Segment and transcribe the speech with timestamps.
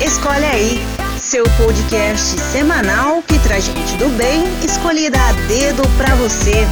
[0.00, 0.78] Escolhe aí,
[1.18, 6.64] seu podcast semanal que traz gente do bem escolhida a dedo pra você.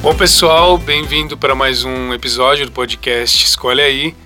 [0.00, 4.16] Bom, pessoal, bem-vindo para mais um episódio do podcast Escolhe aí.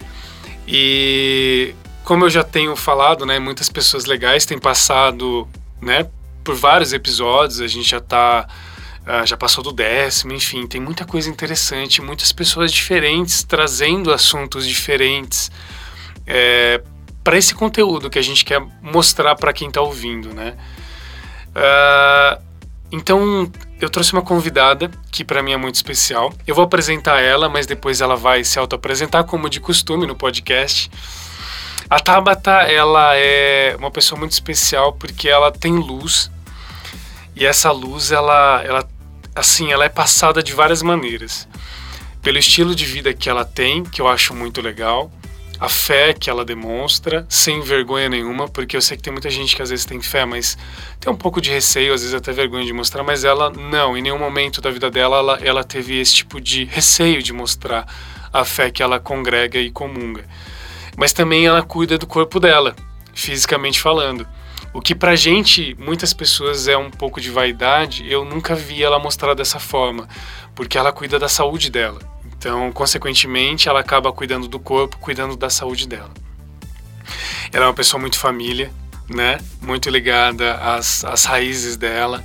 [0.68, 1.74] E
[2.04, 5.48] como eu já tenho falado, né, muitas pessoas legais têm passado,
[5.82, 6.06] né,
[6.44, 8.46] por vários episódios, a gente já tá
[9.08, 14.66] Uh, já passou do décimo, enfim, tem muita coisa interessante, muitas pessoas diferentes trazendo assuntos
[14.66, 15.50] diferentes
[16.26, 16.82] é,
[17.28, 20.56] para esse conteúdo que a gente quer mostrar para quem está ouvindo, né?
[21.48, 22.42] Uh,
[22.90, 26.32] então, eu trouxe uma convidada que para mim é muito especial.
[26.46, 30.90] Eu vou apresentar ela, mas depois ela vai se auto-apresentar como de costume no podcast.
[31.90, 36.30] A Tabata, ela é uma pessoa muito especial porque ela tem luz.
[37.36, 38.88] E essa luz, ela, ela
[39.34, 41.46] assim, ela é passada de várias maneiras.
[42.22, 45.12] Pelo estilo de vida que ela tem, que eu acho muito legal,
[45.60, 49.56] a fé que ela demonstra, sem vergonha nenhuma, porque eu sei que tem muita gente
[49.56, 50.56] que às vezes tem fé, mas
[51.00, 54.02] tem um pouco de receio, às vezes até vergonha de mostrar, mas ela não, em
[54.02, 57.86] nenhum momento da vida dela ela, ela teve esse tipo de receio de mostrar
[58.32, 60.24] a fé que ela congrega e comunga.
[60.96, 62.76] Mas também ela cuida do corpo dela,
[63.12, 64.26] fisicamente falando.
[64.72, 68.98] O que pra gente, muitas pessoas, é um pouco de vaidade, eu nunca vi ela
[68.98, 70.08] mostrar dessa forma,
[70.54, 72.17] porque ela cuida da saúde dela.
[72.38, 76.10] Então, consequentemente, ela acaba cuidando do corpo, cuidando da saúde dela.
[77.52, 78.70] Ela é uma pessoa muito família,
[79.08, 79.38] né?
[79.60, 82.22] Muito ligada às, às raízes dela.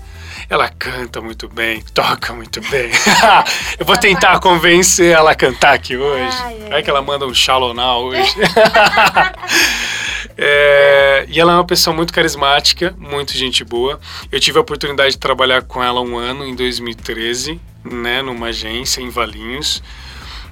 [0.48, 2.92] Ela canta muito bem, toca muito bem.
[3.80, 6.38] eu vou tentar convencer ela a cantar aqui hoje.
[6.42, 8.36] Ai, é que ela manda um shallow now hoje.
[10.38, 14.00] É, e ela é uma pessoa muito carismática, muito gente boa.
[14.32, 19.02] Eu tive a oportunidade de trabalhar com ela um ano, em 2013, né, numa agência
[19.02, 19.84] em Valinhos.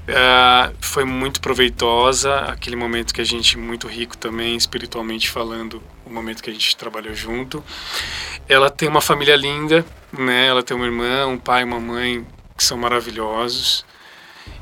[0.08, 6.10] É, foi muito proveitosa, aquele momento que a gente, muito rico também, espiritualmente falando, o
[6.10, 7.64] momento que a gente trabalhou junto.
[8.48, 10.48] Ela tem uma família linda, né?
[10.48, 12.26] Ela tem uma irmã, um pai uma mãe
[12.58, 13.86] que são maravilhosos.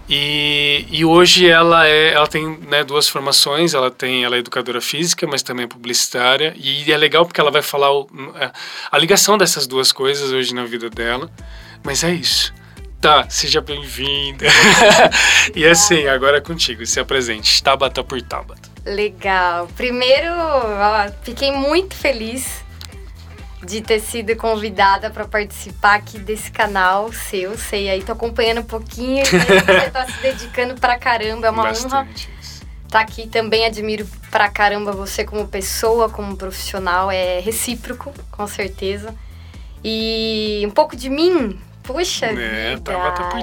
[0.09, 4.81] E, e hoje ela é, ela tem né, duas formações, ela tem, ela é educadora
[4.81, 6.53] física, mas também é publicitária.
[6.57, 8.51] E é legal porque ela vai falar o, é,
[8.91, 11.29] a ligação dessas duas coisas hoje na vida dela.
[11.83, 12.53] Mas é isso.
[13.01, 14.45] Tá, seja bem-vinda.
[15.55, 18.69] e assim, agora é contigo, se apresente, Tabata por Tabata.
[18.85, 19.67] Legal.
[19.75, 22.63] Primeiro, ó, fiquei muito feliz
[23.63, 27.57] de ter sido convidada para participar aqui desse canal seu.
[27.57, 31.93] Sei aí, tô acompanhando um pouquinho, você tá se dedicando pra caramba, é uma Bastante
[31.93, 32.07] honra
[32.89, 33.27] tá aqui.
[33.27, 39.15] Também admiro pra caramba você como pessoa, como profissional, é recíproco, com certeza.
[39.83, 41.57] E um pouco de mim,
[41.89, 42.93] puxa é, vida,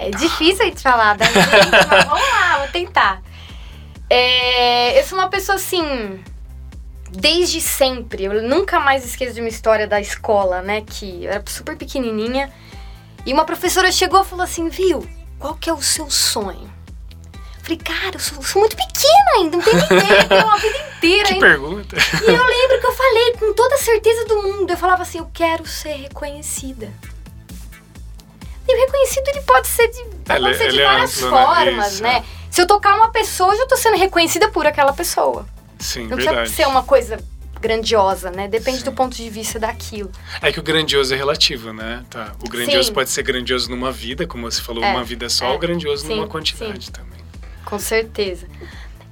[0.00, 1.36] é difícil de falar da gente,
[1.90, 3.20] mas vamos lá, vou tentar.
[4.08, 6.22] É, eu sou uma pessoa assim
[7.10, 8.24] desde sempre.
[8.24, 10.82] Eu nunca mais esqueço de uma história da escola, né?
[10.82, 12.52] Que eu era super pequenininha.
[13.24, 15.04] E uma professora chegou e falou assim: Viu,
[15.40, 16.74] qual que é o seu sonho?
[17.62, 21.26] Falei, cara, eu sou, sou muito pequena ainda, não tenho ideia, tenho uma vida inteira
[21.26, 21.46] que ainda.
[21.46, 21.96] pergunta.
[21.96, 24.70] E eu lembro que eu falei com toda a certeza do mundo.
[24.70, 26.92] Eu falava assim: eu quero ser reconhecida.
[28.68, 32.24] E o reconhecido ele pode ser de, pode ser de é várias é formas, né?
[32.50, 35.46] Se eu tocar uma pessoa, eu já tô sendo reconhecida por aquela pessoa.
[35.78, 36.38] Sim, não verdade.
[36.38, 37.18] precisa ser uma coisa
[37.60, 38.48] grandiosa, né?
[38.48, 38.84] Depende Sim.
[38.84, 40.10] do ponto de vista daquilo.
[40.40, 42.04] É que o grandioso é relativo, né?
[42.08, 42.32] Tá.
[42.44, 42.94] O grandioso Sim.
[42.94, 45.50] pode ser grandioso numa vida, como você falou, é, uma vida só, é.
[45.50, 47.20] ou grandioso Sim, numa quantidade também.
[47.64, 48.46] Com certeza.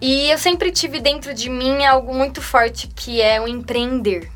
[0.01, 4.31] E eu sempre tive dentro de mim algo muito forte que é o empreender,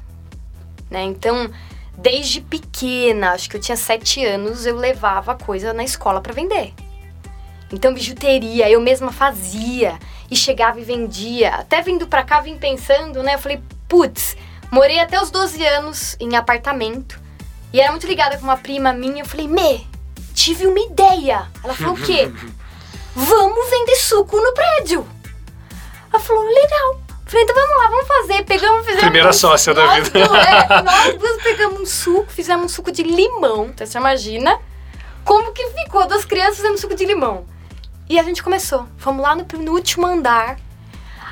[0.91, 1.03] né?
[1.03, 1.51] Então,
[1.99, 6.73] desde pequena, acho que eu tinha sete anos, eu levava coisa na escola para vender.
[7.73, 9.99] Então, bijuteria, eu mesma fazia
[10.31, 11.51] e chegava e vendia.
[11.51, 13.35] Até vindo pra cá, vim pensando, né?
[13.35, 14.37] Eu falei, putz,
[14.71, 17.21] morei até os 12 anos em apartamento
[17.73, 19.23] e era muito ligada com uma prima minha.
[19.23, 19.81] Eu falei, Mê,
[20.33, 21.49] tive uma ideia.
[21.63, 22.31] Ela falou, o quê?
[23.15, 25.07] Vamos vender suco no prédio.
[26.11, 27.08] Ela falou, legal.
[27.29, 28.43] Falei, então vamos lá, vamos fazer.
[28.45, 29.01] Pegamos, fizemos.
[29.03, 30.19] Primeira um, sócia da vida.
[30.19, 33.67] É, nós duas pegamos um suco, fizemos um suco de limão.
[33.67, 34.59] Então você imagina
[35.27, 37.45] como que ficou das crianças fazendo suco de limão.
[38.09, 38.89] E a gente começou.
[38.97, 40.57] Fomos lá no, no último andar.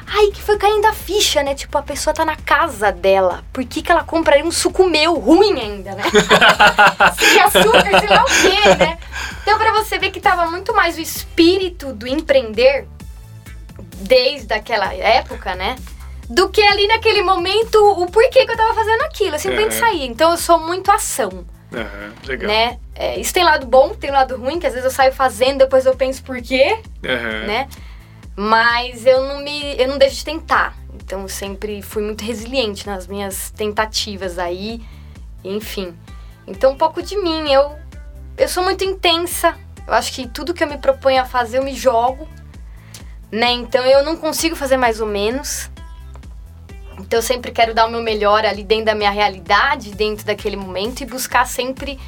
[0.06, 1.54] Aí que foi caindo a ficha, né?
[1.54, 3.42] Tipo, a pessoa tá na casa dela.
[3.50, 6.04] Por que, que ela compraria um suco meu ruim ainda, né?
[7.18, 8.98] Sem açúcar, sei lá o quê, né?
[9.42, 12.86] Então, pra você ver que tava muito mais o espírito do empreender
[13.96, 15.76] desde aquela época, né?
[16.28, 19.36] Do que ali naquele momento o porquê que eu tava fazendo aquilo.
[19.36, 19.78] Eu simplesmente é.
[19.78, 20.06] saía.
[20.06, 21.46] Então, eu sou muito ação.
[21.72, 22.48] Uhum, legal.
[22.48, 22.78] Né?
[22.94, 25.84] É, isso tem lado bom, tem lado ruim, que às vezes eu saio fazendo, depois
[25.84, 27.46] eu penso por quê, uhum.
[27.46, 27.68] né?
[28.34, 29.76] Mas eu não me.
[29.78, 30.76] eu não deixo de tentar.
[30.94, 34.82] Então eu sempre fui muito resiliente nas minhas tentativas aí,
[35.44, 35.94] enfim.
[36.46, 37.76] Então um pouco de mim, eu
[38.36, 39.56] eu sou muito intensa.
[39.86, 42.28] Eu acho que tudo que eu me proponho a fazer eu me jogo,
[43.30, 43.52] né?
[43.52, 45.70] Então eu não consigo fazer mais ou menos.
[46.98, 50.56] Então eu sempre quero dar o meu melhor ali dentro da minha realidade, dentro daquele
[50.56, 51.98] momento e buscar sempre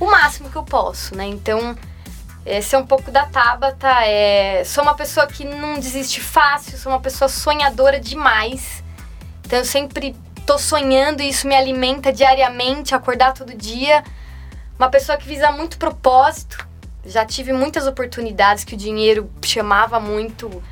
[0.00, 1.26] o máximo que eu posso, né?
[1.26, 1.76] Então
[2.44, 3.88] esse é um pouco da Tabata.
[4.06, 4.64] É...
[4.64, 8.82] Sou uma pessoa que não desiste fácil, sou uma pessoa sonhadora demais.
[9.44, 10.16] Então eu sempre
[10.46, 14.02] tô sonhando e isso me alimenta diariamente, acordar todo dia.
[14.78, 16.66] Uma pessoa que visa muito propósito.
[17.04, 20.62] Já tive muitas oportunidades que o dinheiro chamava muito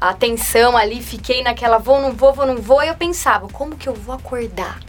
[0.00, 3.88] atenção ali, fiquei naquela vou, não vou, vou, não vou, e eu pensava, como que
[3.88, 4.80] eu vou acordar?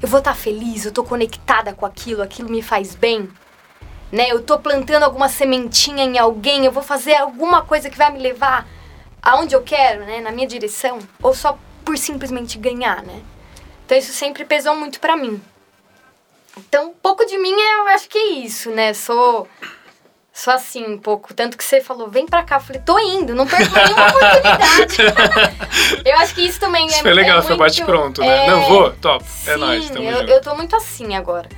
[0.00, 3.28] Eu vou estar tá feliz, eu tô conectada com aquilo, aquilo me faz bem?
[4.10, 4.30] Né?
[4.30, 8.18] Eu tô plantando alguma sementinha em alguém, eu vou fazer alguma coisa que vai me
[8.18, 8.66] levar
[9.22, 13.22] aonde eu quero, né, na minha direção, ou só por simplesmente ganhar, né?
[13.84, 15.40] Então isso sempre pesou muito para mim.
[16.56, 18.92] Então, um pouco de mim eu acho que é isso, né?
[18.92, 19.48] Sou
[20.32, 21.34] Só assim um pouco.
[21.34, 22.56] Tanto que você falou, vem pra cá.
[22.56, 24.96] Eu falei, tô indo, não perco nenhuma oportunidade.
[26.08, 28.44] eu acho que isso também isso é Foi legal, é foi muito, bate-pronto, né?
[28.44, 29.24] é, Não, vou, top.
[29.28, 30.30] Sim, é nóis, tamo eu, junto.
[30.32, 31.48] eu tô muito assim agora.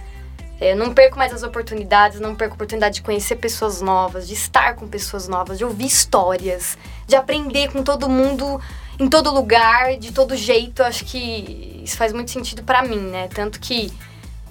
[0.60, 4.34] Eu não perco mais as oportunidades, não perco a oportunidade de conhecer pessoas novas, de
[4.34, 8.60] estar com pessoas novas, de ouvir histórias, de aprender com todo mundo,
[8.98, 10.82] em todo lugar, de todo jeito.
[10.82, 13.28] Eu acho que isso faz muito sentido pra mim, né?
[13.34, 13.92] Tanto que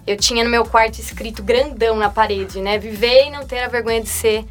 [0.06, 2.78] eu tinha no meu quarto escrito grandão na parede, né?
[2.78, 4.46] Viver e não ter a vergonha de ser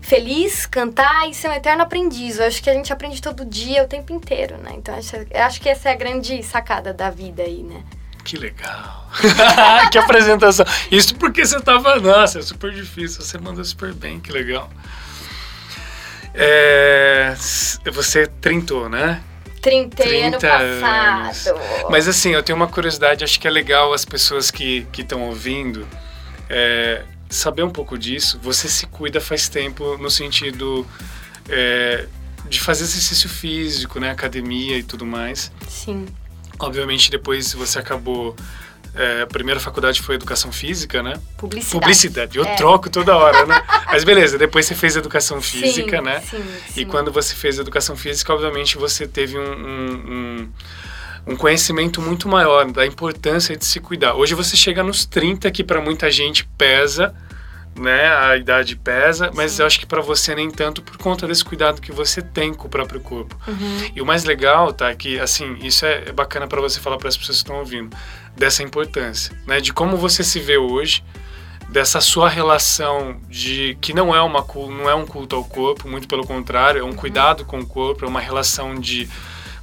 [0.00, 2.38] feliz, cantar e ser um eterno aprendiz.
[2.38, 4.72] Eu acho que a gente aprende todo dia, o tempo inteiro, né?
[4.76, 7.82] Então eu acho que essa é a grande sacada da vida aí, né?
[8.22, 9.10] Que legal.
[9.92, 10.64] que apresentação.
[10.90, 11.96] Isso porque você tava.
[11.96, 13.22] Nossa, é super difícil.
[13.22, 14.70] Você mandou super bem, que legal.
[16.34, 17.34] É,
[17.92, 19.22] você trintou, né?
[19.64, 20.80] 30, ano 30 anos.
[20.80, 21.60] passado.
[21.90, 25.88] Mas assim, eu tenho uma curiosidade, acho que é legal as pessoas que estão ouvindo
[26.50, 28.38] é, saber um pouco disso.
[28.42, 30.86] Você se cuida faz tempo no sentido
[31.48, 32.06] é,
[32.46, 34.10] de fazer exercício físico, né?
[34.10, 35.50] Academia e tudo mais.
[35.66, 36.06] Sim.
[36.58, 38.36] Obviamente, depois você acabou.
[38.94, 41.14] É, a primeira faculdade foi educação física, né?
[41.36, 41.80] Publicidade.
[41.80, 42.38] Publicidade.
[42.38, 42.54] Eu É.
[42.54, 43.62] troco toda hora, né?
[43.90, 46.20] Mas beleza, depois você fez educação física, sim, né?
[46.20, 46.84] Sim, E sim.
[46.86, 49.94] quando você fez educação física, obviamente você teve um, um,
[50.46, 50.48] um-
[51.26, 54.14] um conhecimento muito maior da importância de se cuidar.
[54.14, 57.14] Hoje você chega nos 30, que para muita gente pesa,
[57.76, 58.14] né?
[58.14, 59.62] A idade pesa, mas Sim.
[59.62, 62.66] eu acho que para você nem tanto por conta desse cuidado que você tem com
[62.66, 63.36] o próprio corpo.
[63.48, 63.90] Uhum.
[63.96, 67.08] E o mais legal, tá, que assim, isso é, é bacana para você falar para
[67.08, 67.96] as pessoas que estão ouvindo,
[68.36, 71.04] dessa importância, né, de como você se vê hoje,
[71.68, 76.06] dessa sua relação de que não é uma não é um culto ao corpo, muito
[76.06, 79.08] pelo contrário, é um cuidado com o corpo, é uma relação de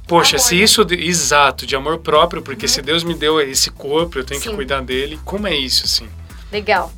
[0.06, 0.56] Poxa, Amor, se?
[0.56, 0.62] Uhum.
[0.62, 0.86] isso.
[0.90, 4.54] Exato, de amor próprio, porque se Deus me deu esse corpo, eu tenho que Sim.
[4.54, 5.18] cuidar dele.
[5.24, 6.08] Como é isso, assim?
[6.50, 6.92] Legal.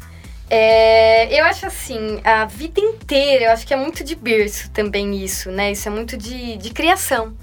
[0.50, 5.22] É, eu acho assim, a vida inteira, eu acho que é muito de berço também
[5.22, 5.72] isso, né?
[5.72, 7.34] Isso é muito de, de criação.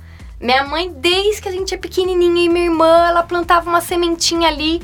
[0.41, 4.47] Minha mãe, desde que a gente é pequenininha e minha irmã, ela plantava uma sementinha
[4.47, 4.81] ali.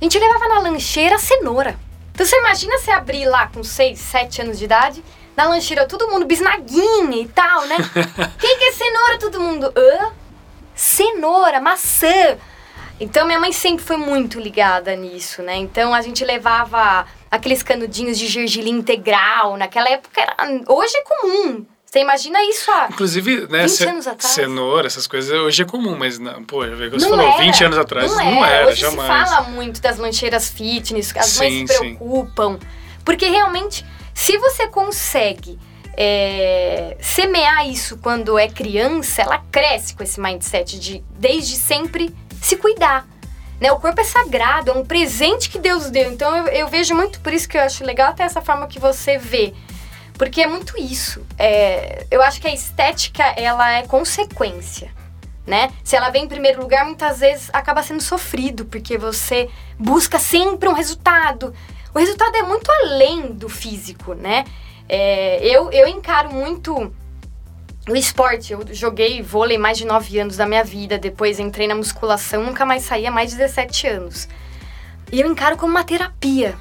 [0.00, 1.78] A gente levava na lancheira a cenoura.
[2.12, 5.04] Então você imagina você abrir lá com 6, 7 anos de idade,
[5.36, 7.76] na lancheira todo mundo bisnaguinha e tal, né?
[8.40, 9.18] Quem que é cenoura?
[9.18, 10.10] Todo mundo, hã?
[10.74, 12.36] Cenoura, maçã.
[12.98, 15.54] Então minha mãe sempre foi muito ligada nisso, né?
[15.54, 20.34] Então a gente levava aqueles canudinhos de gergelim integral, naquela época era,
[20.66, 21.64] hoje é comum.
[21.90, 24.34] Você imagina isso há Inclusive, né, 20 ce- anos atrás?
[24.34, 27.78] cenoura, essas coisas hoje é comum, mas não, pô, você Não falou era, 20 anos
[27.78, 29.26] atrás, não, não, era, Hoje jamais.
[29.28, 31.78] se fala muito das lancheiras fitness, as mães Sim, se sim.
[31.96, 32.58] preocupam.
[33.04, 35.58] Porque realmente, se você consegue
[35.96, 42.56] é, semear isso quando é criança, ela cresce com esse mindset de desde sempre se
[42.56, 43.06] cuidar.
[43.60, 43.72] Né?
[43.72, 46.12] O corpo é sagrado, é um presente que Deus deu.
[46.12, 48.78] Então eu, eu vejo muito, por isso que eu acho legal até essa forma que
[48.78, 49.54] você vê.
[50.18, 51.24] Porque é muito isso.
[51.38, 54.90] É, eu acho que a estética, ela é consequência
[55.48, 55.72] né?
[55.82, 59.48] Se ela vem em primeiro lugar, muitas vezes acaba sendo sofrido, porque você
[59.78, 61.54] busca sempre um resultado.
[61.94, 64.44] O resultado é muito além do físico, né?
[64.86, 66.92] É, eu, eu encaro muito
[67.88, 68.52] o esporte.
[68.52, 72.66] Eu joguei vôlei mais de 9 anos da minha vida, depois entrei na musculação, nunca
[72.66, 74.28] mais saí há mais de 17 anos.
[75.10, 76.58] E eu encaro como uma terapia.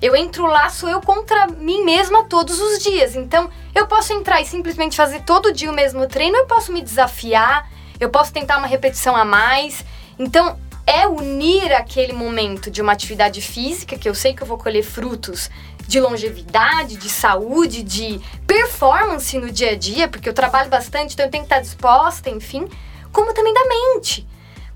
[0.00, 3.14] Eu entro lá, sou eu contra mim mesma todos os dias.
[3.14, 6.80] Então, eu posso entrar e simplesmente fazer todo dia o mesmo treino, eu posso me
[6.80, 9.84] desafiar, eu posso tentar uma repetição a mais.
[10.18, 14.58] Então, é unir aquele momento de uma atividade física, que eu sei que eu vou
[14.58, 15.50] colher frutos
[15.86, 21.26] de longevidade, de saúde, de performance no dia a dia, porque eu trabalho bastante, então
[21.26, 22.68] eu tenho que estar disposta, enfim,
[23.12, 24.26] como também da mente.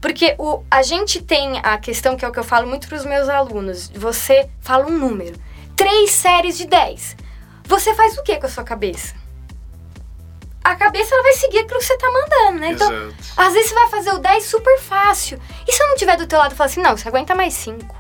[0.04, 2.99] Porque o, a gente tem a questão que é o que eu falo muito para
[2.99, 3.88] os meus alunos.
[3.94, 5.34] Você fala um número.
[5.75, 7.16] Três séries de 10.
[7.64, 9.14] Você faz o que com a sua cabeça?
[10.62, 12.73] A cabeça ela vai seguir aquilo que você tá mandando, né?
[12.73, 13.14] Então, Exato.
[13.34, 15.40] às vezes você vai fazer o 10 super fácil.
[15.66, 17.54] E se eu não tiver do teu lado e falar assim, não, você aguenta mais
[17.54, 17.96] 5.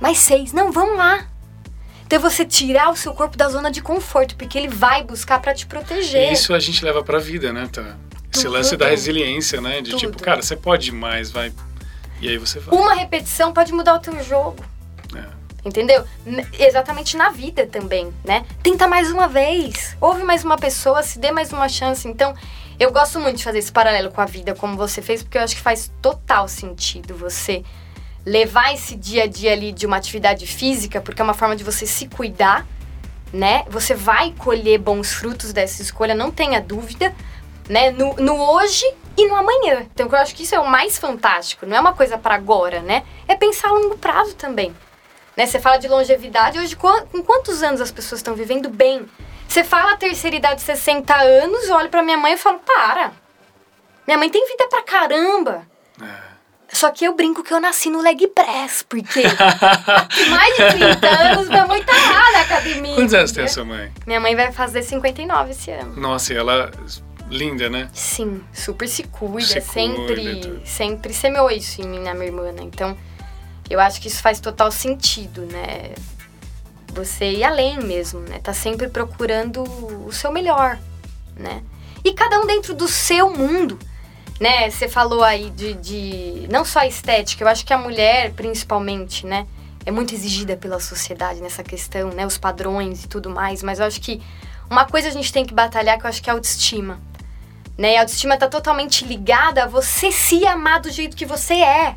[0.00, 0.52] Mais 6.
[0.52, 1.28] Não, vamos lá.
[2.06, 5.54] Então você tirar o seu corpo da zona de conforto, porque ele vai buscar para
[5.54, 6.30] te proteger.
[6.30, 7.96] E isso a gente leva pra vida, né, tá?
[8.38, 9.80] Esse lance da resiliência, né?
[9.80, 10.22] De tipo, Tudo.
[10.22, 11.52] cara, você pode mais, vai.
[12.20, 12.78] E aí você vai.
[12.78, 14.64] Uma repetição pode mudar o teu jogo.
[15.14, 15.24] É.
[15.64, 16.04] Entendeu?
[16.58, 18.44] Exatamente na vida também, né?
[18.62, 19.96] Tenta mais uma vez.
[20.00, 22.06] Ouve mais uma pessoa, se dê mais uma chance.
[22.06, 22.34] Então,
[22.78, 25.42] eu gosto muito de fazer esse paralelo com a vida, como você fez, porque eu
[25.42, 27.64] acho que faz total sentido você
[28.24, 31.64] levar esse dia a dia ali de uma atividade física, porque é uma forma de
[31.64, 32.66] você se cuidar,
[33.32, 33.64] né?
[33.70, 37.14] Você vai colher bons frutos dessa escolha, não tenha dúvida,
[37.68, 37.90] né?
[37.90, 38.84] No, no hoje
[39.16, 39.86] e no amanhã.
[39.92, 41.66] Então, eu acho que isso é o mais fantástico.
[41.66, 43.02] Não é uma coisa para agora, né?
[43.26, 44.74] É pensar a longo prazo também.
[45.36, 45.46] Né?
[45.46, 49.06] Você fala de longevidade, hoje com quantos anos as pessoas estão vivendo bem?
[49.46, 52.58] Você fala a terceira idade de 60 anos, eu olho pra minha mãe e falo,
[52.58, 53.12] para.
[54.06, 55.66] Minha mãe tem vida pra caramba.
[56.00, 56.26] É.
[56.68, 59.22] Só que eu brinco que eu nasci no leg press, porque
[60.28, 62.94] mais de 30 anos minha mãe tá lá na academia.
[62.96, 63.92] Quantos anos tem a sua mãe?
[64.06, 65.94] Minha mãe vai fazer 59 esse ano.
[65.96, 66.70] Nossa, e ela.
[67.28, 67.88] Linda, né?
[67.92, 72.52] Sim, super se cuida, Se sempre, cuida, sempre semeou isso em mim, na minha irmã,
[72.52, 72.62] né?
[72.62, 72.96] Então,
[73.68, 75.94] eu acho que isso faz total sentido, né?
[76.94, 78.38] Você ir além mesmo, né?
[78.38, 79.64] Tá sempre procurando
[80.06, 80.78] o seu melhor,
[81.36, 81.62] né?
[82.04, 83.76] E cada um dentro do seu mundo,
[84.40, 84.70] né?
[84.70, 89.26] Você falou aí de, de não só a estética, eu acho que a mulher, principalmente,
[89.26, 89.46] né?
[89.84, 92.24] É muito exigida pela sociedade nessa questão, né?
[92.24, 94.22] Os padrões e tudo mais, mas eu acho que
[94.70, 97.00] uma coisa a gente tem que batalhar que eu acho que é a autoestima
[97.76, 97.94] né?
[97.94, 101.96] E a autoestima tá totalmente ligada a você se amar do jeito que você é.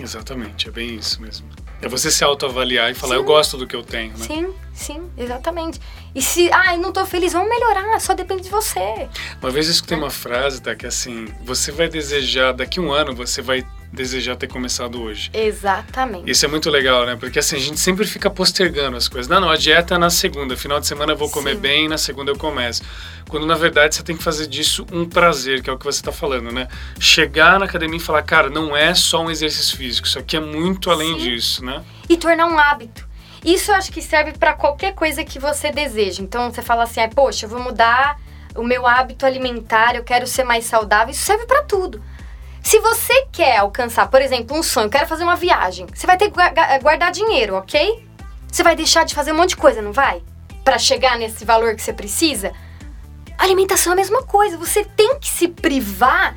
[0.00, 1.46] Exatamente, é bem isso mesmo.
[1.80, 3.20] É você se autoavaliar e falar, Sim.
[3.20, 4.24] eu gosto do que eu tenho, né?
[4.24, 5.80] Sim, sim, exatamente.
[6.14, 9.08] E se, ah, eu não tô feliz, vamos melhorar, só depende de você.
[9.40, 10.76] Uma vez eu escutei uma frase, tá?
[10.76, 15.02] Que é assim, você vai desejar, daqui a um ano, você vai desejar ter começado
[15.02, 15.30] hoje.
[15.34, 16.30] Exatamente.
[16.30, 17.16] Isso é muito legal, né?
[17.16, 19.28] Porque assim, a gente sempre fica postergando as coisas.
[19.28, 21.60] Não, não, a dieta é na segunda, final de semana eu vou comer Sim.
[21.60, 22.82] bem, na segunda eu começo.
[23.28, 26.02] Quando na verdade você tem que fazer disso um prazer, que é o que você
[26.02, 26.68] tá falando, né?
[26.98, 30.40] Chegar na academia e falar, cara, não é só um exercício físico, isso aqui é
[30.40, 31.18] muito além Sim.
[31.18, 31.82] disso, né?
[32.08, 33.06] E tornar um hábito.
[33.44, 36.22] Isso eu acho que serve pra qualquer coisa que você deseja.
[36.22, 38.16] Então você fala assim, ah, poxa, eu vou mudar
[38.54, 41.10] o meu hábito alimentar, eu quero ser mais saudável.
[41.10, 42.02] Isso serve pra tudo.
[42.62, 46.30] Se você quer alcançar, por exemplo, um sonho, quero fazer uma viagem, você vai ter
[46.30, 46.36] que
[46.80, 48.06] guardar dinheiro, ok?
[48.50, 50.22] Você vai deixar de fazer um monte de coisa, não vai?
[50.62, 52.52] Pra chegar nesse valor que você precisa?
[53.36, 54.56] Alimentação é a mesma coisa.
[54.56, 56.36] Você tem que se privar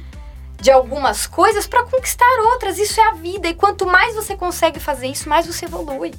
[0.60, 2.80] de algumas coisas pra conquistar outras.
[2.80, 3.48] Isso é a vida.
[3.48, 6.14] E quanto mais você consegue fazer isso, mais você evolui.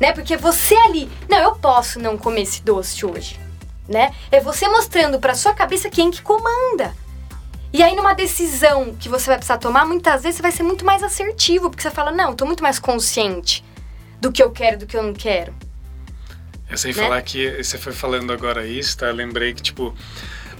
[0.00, 0.12] Né?
[0.12, 3.38] Porque você ali, não, eu posso não comer esse doce hoje,
[3.86, 4.14] né?
[4.30, 6.96] É você mostrando pra sua cabeça quem que comanda.
[7.72, 10.84] E aí numa decisão que você vai precisar tomar, muitas vezes você vai ser muito
[10.84, 13.64] mais assertivo, porque você fala: "Não, eu tô muito mais consciente
[14.20, 15.54] do que eu quero, do que eu não quero".
[16.68, 17.02] Eu sei Né?
[17.02, 19.06] falar que você foi falando agora isso, tá?
[19.06, 19.94] Eu lembrei que, tipo,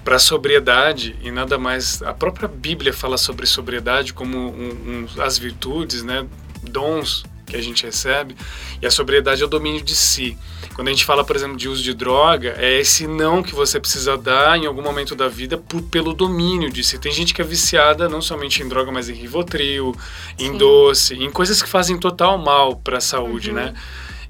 [0.04, 2.02] para sobriedade, e nada mais.
[2.02, 6.26] A própria Bíblia fala sobre sobriedade como um, um- as virtudes, né?
[6.62, 8.34] Dons que a gente recebe.
[8.80, 10.36] E a sobriedade é o domínio de si.
[10.74, 13.78] Quando a gente fala, por exemplo, de uso de droga, é esse não que você
[13.78, 16.98] precisa dar em algum momento da vida por, pelo domínio de si.
[16.98, 19.94] Tem gente que é viciada não somente em droga, mas em Rivotril,
[20.38, 20.56] em Sim.
[20.56, 23.56] doce, em coisas que fazem total mal para a saúde, Uhum.
[23.56, 23.74] né?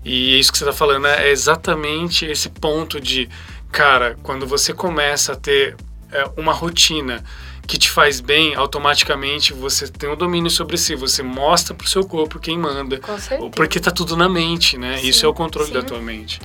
[0.04, 3.28] E isso que você está falando é exatamente esse ponto de,
[3.70, 5.76] cara, quando você começa a ter
[6.10, 7.22] é, uma rotina
[7.66, 12.04] que te faz bem, automaticamente você tem um domínio sobre si, você mostra pro seu
[12.04, 12.98] corpo quem manda.
[12.98, 13.50] Com certeza.
[13.50, 14.98] Porque tá tudo na mente, né?
[14.98, 15.74] Sim, isso é o controle sim.
[15.74, 16.40] da tua mente.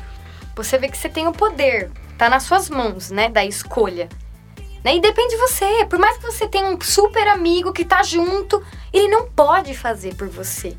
[0.55, 4.09] Você vê que você tem o poder, tá nas suas mãos, né, da escolha.
[4.83, 4.95] Né?
[4.95, 5.85] E depende de você.
[5.89, 10.15] Por mais que você tenha um super amigo que tá junto, ele não pode fazer
[10.15, 10.75] por você.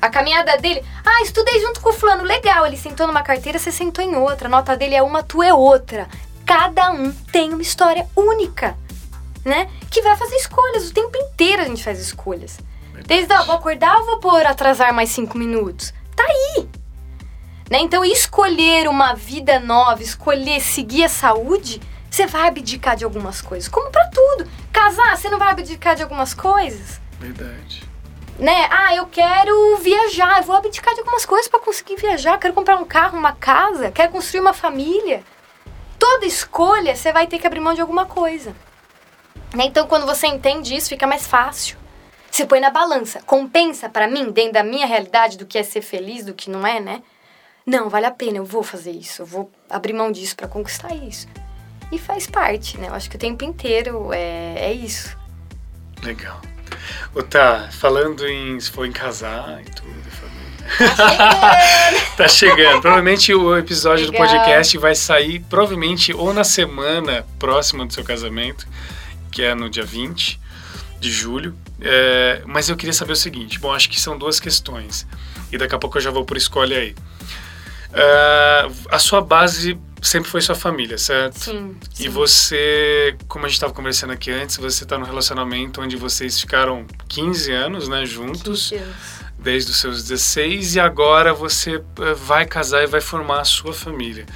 [0.00, 3.70] A caminhada dele, ah, estudei junto com o fulano, legal, ele sentou numa carteira, você
[3.70, 6.08] sentou em outra, a nota dele é uma, tu é outra.
[6.46, 8.78] Cada um tem uma história única,
[9.44, 9.68] né?
[9.90, 12.58] Que vai fazer escolhas, o tempo inteiro a gente faz escolhas.
[13.06, 15.92] Desde, ah, vou acordar ou vou por atrasar mais cinco minutos?
[16.14, 16.68] Tá aí,
[17.70, 17.78] né?
[17.78, 21.80] Então, escolher uma vida nova, escolher seguir a saúde,
[22.10, 23.68] você vai abdicar de algumas coisas.
[23.68, 24.50] Como pra tudo.
[24.72, 27.00] Casar, você não vai abdicar de algumas coisas?
[27.20, 27.88] Verdade.
[28.40, 28.68] Né?
[28.70, 32.38] Ah, eu quero viajar, eu vou abdicar de algumas coisas pra conseguir viajar.
[32.38, 35.22] Quero comprar um carro, uma casa, quero construir uma família.
[35.96, 38.52] Toda escolha, você vai ter que abrir mão de alguma coisa.
[39.54, 39.64] Né?
[39.64, 41.76] Então, quando você entende isso, fica mais fácil.
[42.30, 43.20] Você põe na balança.
[43.22, 46.66] Compensa para mim, dentro da minha realidade, do que é ser feliz, do que não
[46.66, 47.02] é, né?
[47.66, 50.94] Não, vale a pena, eu vou fazer isso, eu vou abrir mão disso para conquistar
[50.94, 51.28] isso.
[51.92, 52.88] E faz parte, né?
[52.88, 55.16] Eu acho que o tempo inteiro é, é isso.
[56.02, 56.40] Legal.
[57.14, 60.00] O tá falando em se for em casar e tudo,
[60.78, 62.16] Tá chegando!
[62.16, 62.80] tá chegando.
[62.80, 64.26] Provavelmente o episódio Legal.
[64.26, 68.66] do podcast vai sair provavelmente ou na semana próxima do seu casamento,
[69.30, 70.40] que é no dia 20
[71.00, 71.56] de julho.
[71.80, 75.06] É, mas eu queria saber o seguinte: bom, acho que são duas questões.
[75.50, 76.94] E daqui a pouco eu já vou por escolha aí.
[77.92, 81.38] É, a sua base sempre foi sua família, certo?
[81.38, 81.76] Sim.
[81.98, 82.08] E sim.
[82.08, 86.86] você, como a gente estava conversando aqui antes, você está num relacionamento onde vocês ficaram
[87.08, 88.72] 15 anos, né, juntos,
[89.38, 93.72] desde os seus 16, e agora você eh, vai casar e vai formar a sua
[93.72, 94.26] família.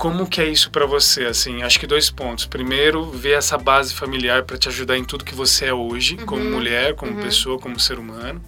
[0.00, 1.26] Como que é isso para você?
[1.26, 2.46] Assim, acho que dois pontos.
[2.46, 6.42] Primeiro, ver essa base familiar para te ajudar em tudo que você é hoje, como
[6.42, 7.22] mulher, como uhum.
[7.22, 8.40] pessoa, como ser humano,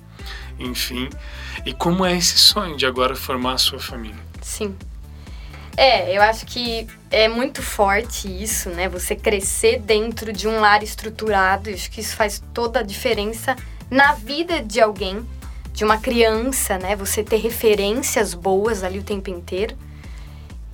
[0.58, 1.10] enfim.
[1.66, 4.16] E como é esse sonho de agora formar a sua família?
[4.40, 4.74] Sim.
[5.76, 8.88] É, eu acho que é muito forte isso, né?
[8.88, 13.56] Você crescer dentro de um lar estruturado, eu acho que isso faz toda a diferença
[13.90, 15.22] na vida de alguém,
[15.74, 16.96] de uma criança, né?
[16.96, 19.76] Você ter referências boas ali o tempo inteiro.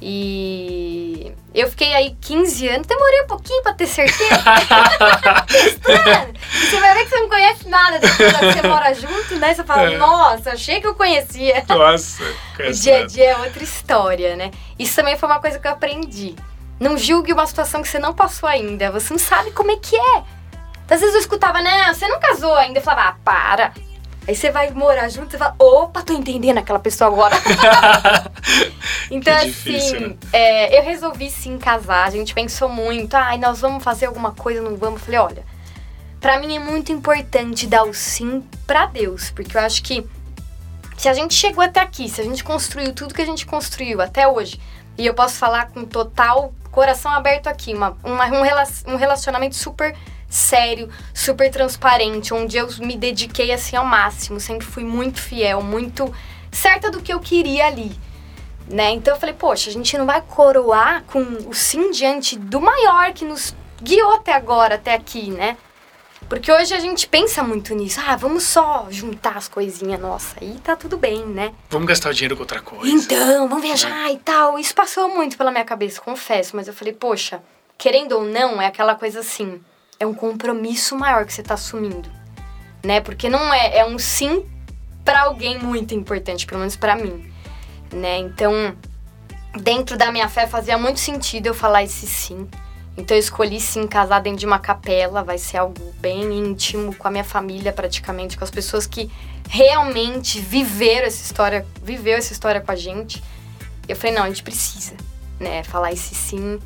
[0.00, 4.28] E eu fiquei aí 15 anos, demorei um pouquinho pra ter certeza.
[5.49, 9.55] Você vai ver que você não conhece nada depois que você mora junto, né?
[9.55, 9.97] Você fala, É.
[9.99, 11.64] nossa, achei que eu conhecia.
[11.69, 12.23] Nossa,
[12.59, 14.50] O dia a dia é outra história, né?
[14.78, 16.35] Isso também foi uma coisa que eu aprendi.
[16.78, 18.90] Não julgue uma situação que você não passou ainda.
[18.93, 20.23] Você não sabe como é que é.
[20.90, 22.78] Às vezes eu escutava, não, você não casou ainda.
[22.78, 23.73] Eu falava, ah, para.
[24.28, 27.35] Aí você vai morar junto e fala, opa, tô entendendo aquela pessoa agora.
[29.11, 30.16] então, assim, difícil, né?
[30.32, 32.06] é, eu resolvi sim casar.
[32.06, 35.00] A gente pensou muito, ai, nós vamos fazer alguma coisa, não vamos.
[35.00, 35.44] Eu falei, olha,
[36.20, 40.06] pra mim é muito importante dar o sim pra Deus, porque eu acho que
[40.99, 44.00] se a gente chegou até aqui, se a gente construiu tudo que a gente construiu
[44.02, 44.60] até hoje,
[44.99, 49.97] e eu posso falar com total coração aberto aqui, uma, uma- um, um relacionamento super
[50.28, 56.12] sério, super transparente, onde eu me dediquei assim ao máximo, sempre fui muito fiel, muito
[56.52, 57.99] certa do que eu queria ali.
[58.69, 58.91] Né?
[58.91, 63.12] Então eu falei, poxa, a gente não vai coroar com o sim diante do maior
[63.12, 65.56] que nos guiou até agora, até aqui, né?
[66.28, 67.99] Porque hoje a gente pensa muito nisso.
[68.06, 71.54] Ah, vamos só juntar as coisinhas nossa e tá tudo bem, né?
[71.71, 72.86] Vamos gastar o dinheiro com outra coisa.
[72.86, 74.58] Então, vamos viajar e tal.
[74.58, 76.54] Isso passou muito pela minha cabeça, confesso.
[76.54, 77.41] Mas eu falei, poxa,
[77.78, 79.58] querendo ou não, é aquela coisa assim.
[80.00, 82.11] É um compromisso maior que você tá assumindo.
[82.84, 83.00] Né?
[83.00, 83.78] Porque não é.
[83.78, 84.45] É um sim
[85.04, 87.32] pra alguém muito importante, pelo menos pra mim.
[87.93, 88.19] Né?
[88.19, 88.76] Então,
[89.61, 92.49] dentro da minha fé fazia muito sentido eu falar esse sim.
[92.97, 97.06] Então eu escolhi sim casar dentro de uma capela, vai ser algo bem íntimo com
[97.06, 99.08] a minha família praticamente, com as pessoas que
[99.49, 103.23] realmente viveram essa história, viveu essa história com a gente.
[103.89, 104.95] Eu falei, não, a gente precisa,
[105.39, 106.58] né, falar esse sim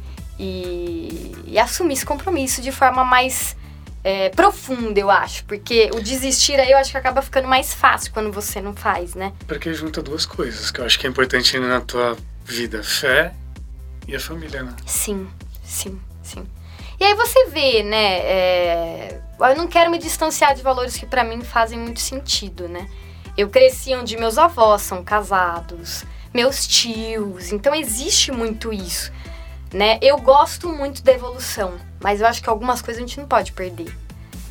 [0.42, 3.56] e, e assumir esse compromisso de forma mais
[4.02, 8.12] é, profunda, eu acho, porque o desistir aí eu acho que acaba ficando mais fácil
[8.12, 9.32] quando você não faz, né?
[9.46, 13.32] Porque junta duas coisas que eu acho que é importante na tua vida: fé
[14.08, 14.74] e a família, né?
[14.84, 15.28] Sim,
[15.64, 16.44] sim, sim.
[16.98, 18.18] E aí você vê, né?
[18.18, 22.88] é, Eu não quero me distanciar de valores que pra mim fazem muito sentido, né?
[23.36, 29.12] Eu cresci onde meus avós são casados, meus tios, então existe muito isso,
[29.72, 29.98] né?
[30.02, 33.52] Eu gosto muito da evolução, mas eu acho que algumas coisas a gente não pode
[33.52, 33.92] perder,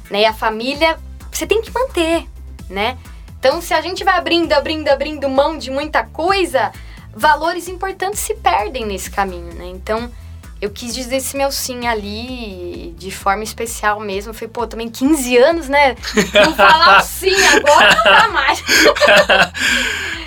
[0.10, 0.22] né?
[0.22, 0.98] E a família
[1.32, 2.26] você tem que manter,
[2.70, 2.98] né?
[3.40, 6.72] Então se a gente vai abrindo, abrindo, abrindo mão de muita coisa,
[7.14, 9.66] valores importantes se perdem nesse caminho, né?
[9.68, 10.12] Então,
[10.62, 14.32] eu quis dizer esse meu sim ali de forma especial mesmo.
[14.32, 15.96] Foi, pô, também 15 anos, né?
[16.34, 18.64] Não falar o sim agora não dá mais.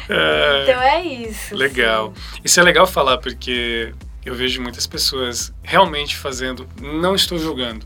[0.06, 1.54] É, Então é isso.
[1.56, 2.12] legal.
[2.14, 2.40] sim.
[2.44, 3.94] Isso é legal falar porque
[4.24, 6.66] eu vejo muitas pessoas realmente fazendo.
[6.80, 7.84] Não estou julgando,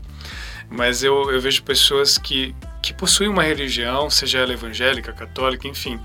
[0.69, 5.99] mas eu, eu vejo pessoas que, que possuem uma religião, seja ela evangélica, católica, enfim.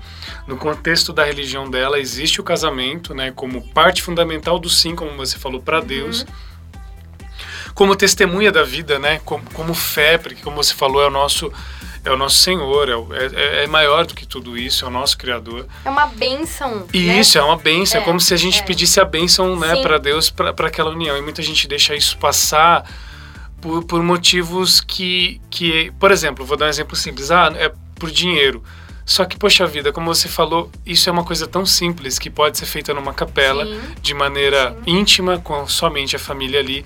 [0.47, 5.15] No contexto da religião dela, existe o casamento, né, como parte fundamental do sim, como
[5.15, 6.25] você falou, para Deus.
[7.73, 11.51] Como testemunha da vida, né, como, como fé, porque como você falou, é o nosso.
[12.05, 14.91] É o nosso Senhor, é, o- é, é maior do que tudo isso, é o
[14.91, 15.65] nosso Criador.
[15.83, 16.85] É uma bênção.
[16.93, 17.19] E né?
[17.19, 18.63] isso é uma bênção, é, É, como se a gente é.
[18.63, 21.17] pedisse a bênção né, para Deus, para aquela união.
[21.17, 22.87] E muita gente deixa isso passar
[23.59, 25.91] por, por motivos que, que.
[25.99, 28.63] Por exemplo, vou dar um exemplo simples: ah, é por dinheiro.
[29.07, 32.57] Só que, poxa vida, como você falou, isso é uma coisa tão simples que pode
[32.57, 33.79] ser feita numa capela, Sim.
[34.01, 34.97] de maneira Sim.
[34.99, 36.83] íntima, com somente a família ali,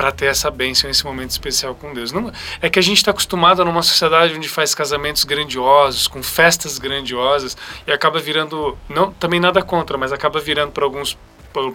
[0.00, 2.10] para ter essa bênção, esse momento especial com Deus.
[2.10, 2.32] Não,
[2.62, 7.54] é que a gente está acostumado numa sociedade onde faz casamentos grandiosos, com festas grandiosas,
[7.86, 11.18] e acaba virando, não, também nada contra, mas acaba virando para alguns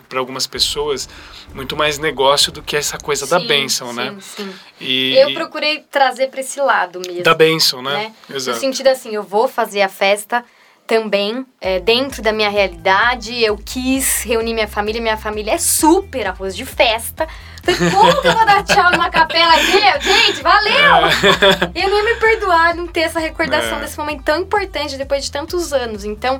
[0.08, 1.10] para algumas pessoas
[1.54, 4.18] muito mais negócio do que essa coisa sim, da bênção, sim, né?
[4.22, 4.54] Sim.
[4.80, 7.24] E, eu procurei trazer para esse lado mesmo.
[7.24, 8.14] Da bênção, né?
[8.30, 8.36] né?
[8.38, 8.56] Exato.
[8.56, 10.46] No sentido assim, eu vou fazer a festa
[10.88, 13.44] também é, dentro da minha realidade.
[13.44, 15.02] Eu quis reunir minha família.
[15.02, 17.28] Minha família é super arroz de festa.
[17.64, 20.02] Falei, como que eu vou dar tchau numa capela aqui?
[20.02, 21.08] Gente, valeu!
[21.08, 21.84] É.
[21.84, 23.82] Eu não ia me perdoar não ter essa recordação é.
[23.82, 26.06] desse momento tão importante depois de tantos anos.
[26.06, 26.38] Então,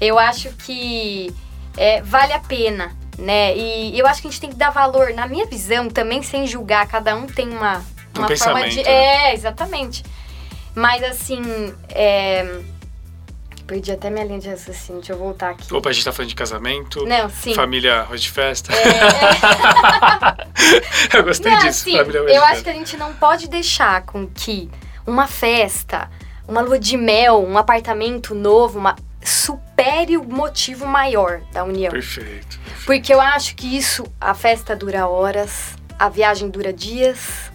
[0.00, 1.34] eu acho que
[1.76, 3.56] é, vale a pena, né?
[3.56, 6.46] E eu acho que a gente tem que dar valor, na minha visão, também sem
[6.46, 6.86] julgar.
[6.86, 7.82] Cada um tem uma,
[8.14, 8.82] uma um forma de.
[8.82, 9.30] Né?
[9.30, 10.04] É, exatamente.
[10.74, 11.42] Mas assim,
[11.88, 12.60] é
[13.68, 15.74] Perdi até minha linha de raciocínio, deixa eu voltar aqui.
[15.74, 17.04] Opa, a gente tá falando de casamento.
[17.04, 17.52] Não, sim.
[17.52, 18.72] Família arroz de festa.
[18.72, 18.78] É,
[21.12, 21.18] é...
[21.18, 24.06] eu gostei não, disso, sim, família arroz Eu acho que a gente não pode deixar
[24.06, 24.70] com que
[25.06, 26.08] uma festa,
[26.48, 31.90] uma lua de mel, um apartamento novo, uma supere o motivo maior da união.
[31.90, 32.86] Perfeito, perfeito.
[32.86, 37.52] Porque eu acho que isso, a festa dura horas, a viagem dura dias,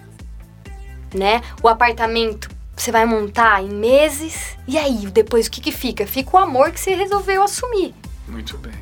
[1.11, 1.41] né?
[1.63, 4.57] O apartamento você vai montar em meses.
[4.67, 6.05] E aí, depois o que, que fica?
[6.07, 7.93] Fica o amor que você resolveu assumir.
[8.27, 8.73] Muito bem.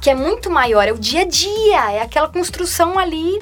[0.00, 3.40] Que é muito maior, é o dia a dia, é aquela construção ali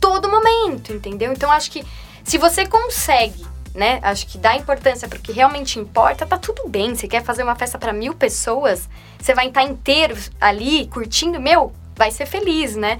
[0.00, 1.32] todo momento, entendeu?
[1.32, 1.84] Então acho que
[2.24, 3.44] se você consegue,
[3.74, 3.98] né?
[4.02, 6.94] Acho que dá importância o que realmente importa, tá tudo bem.
[6.94, 11.72] Você quer fazer uma festa para mil pessoas, você vai estar inteiro ali curtindo, meu,
[11.94, 12.98] vai ser feliz, né?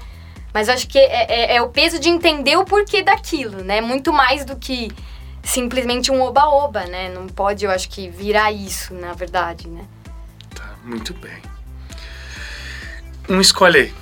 [0.53, 3.81] Mas acho que é, é, é o peso de entender o porquê daquilo, né?
[3.81, 4.91] Muito mais do que
[5.43, 7.09] simplesmente um oba-oba, né?
[7.09, 9.85] Não pode, eu acho que, virar isso, na verdade, né?
[10.53, 11.41] Tá, muito bem.
[13.27, 13.93] Um escolhe aí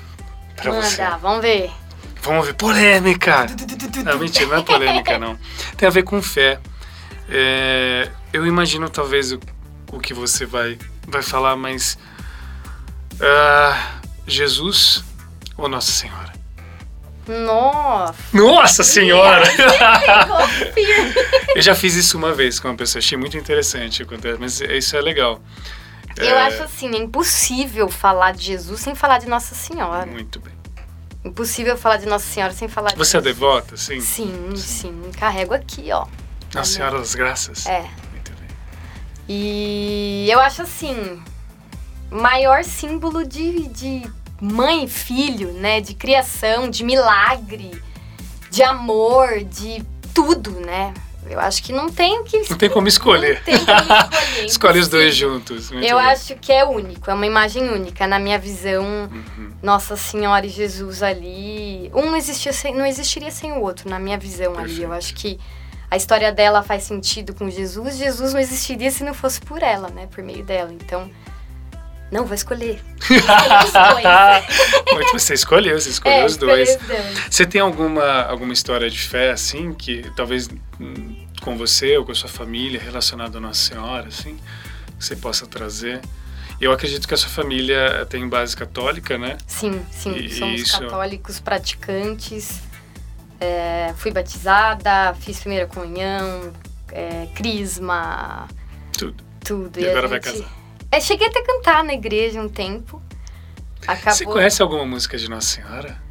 [0.55, 1.03] pra Manda, você.
[1.21, 1.71] vamos ver.
[2.21, 2.53] Vamos ver.
[2.53, 3.45] Polêmica!
[4.05, 5.37] não, mentira, não é polêmica, não.
[5.75, 6.59] Tem a ver com fé.
[7.29, 9.39] É, eu imagino, talvez, o,
[9.91, 11.97] o que você vai, vai falar, mas...
[13.13, 13.97] Uh,
[14.27, 15.03] Jesus
[15.57, 16.33] ou Nossa Senhora?
[17.27, 18.15] Nossa!
[18.33, 19.43] Nossa Senhora!
[21.55, 24.05] eu já fiz isso uma vez com uma pessoa, achei muito interessante,
[24.39, 25.41] mas isso é legal.
[26.17, 26.47] Eu é...
[26.47, 30.05] acho assim, é impossível falar de Jesus sem falar de Nossa Senhora.
[30.05, 30.53] Muito bem.
[31.23, 33.99] Impossível falar de Nossa Senhora sem falar de Você é devota, sim?
[33.99, 35.11] Sim, sim.
[35.19, 36.07] Carrego aqui, ó.
[36.53, 37.65] Nossa Senhora das Graças?
[37.65, 37.81] É.
[38.11, 38.47] Muito bem.
[39.27, 41.21] E eu acho assim,
[42.09, 44.03] maior símbolo de, de
[44.41, 45.81] mãe e filho, né?
[45.81, 47.71] De criação, de milagre,
[48.49, 50.93] de amor, de tudo, né?
[51.29, 52.49] Eu acho que não tem o que.
[52.49, 53.35] Não tem como escolher.
[53.35, 54.45] Não tem como escolher.
[54.45, 55.71] Escolhe os dois juntos.
[55.71, 56.05] Muito eu bem.
[56.07, 58.07] acho que é único, é uma imagem única.
[58.07, 59.51] Na minha visão, uhum.
[59.61, 61.91] Nossa Senhora e Jesus ali.
[61.93, 64.75] Um não, existia sem, não existiria sem o outro, na minha visão Perfeito.
[64.75, 64.83] ali.
[64.83, 65.37] Eu acho que
[65.91, 67.97] a história dela faz sentido com Jesus.
[67.97, 70.07] Jesus não existiria se não fosse por ela, né?
[70.07, 70.71] Por meio dela.
[70.73, 71.09] Então
[72.11, 72.81] não, vou escolher.
[74.93, 76.77] Muito, você escolheu, você escolheu é, os dois.
[77.29, 80.47] Você tem alguma, alguma história de fé, assim, que talvez
[80.79, 84.39] hum, com você ou com a sua família relacionada à Nossa Senhora, assim,
[84.97, 86.01] que você possa trazer?
[86.59, 89.37] Eu acredito que a sua família tem base católica, né?
[89.45, 90.15] Sim, sim.
[90.15, 90.79] E somos isso...
[90.79, 92.61] católicos praticantes.
[93.39, 96.51] É, fui batizada, fiz primeira comunhão,
[96.91, 98.47] é, crisma.
[98.97, 99.23] Tudo.
[99.43, 99.79] Tudo.
[99.79, 100.09] E, e agora gente...
[100.09, 100.56] vai casar.
[100.91, 103.01] É, cheguei até a cantar na igreja um tempo.
[103.85, 104.13] Acabou...
[104.13, 106.01] Você conhece alguma música de Nossa Senhora?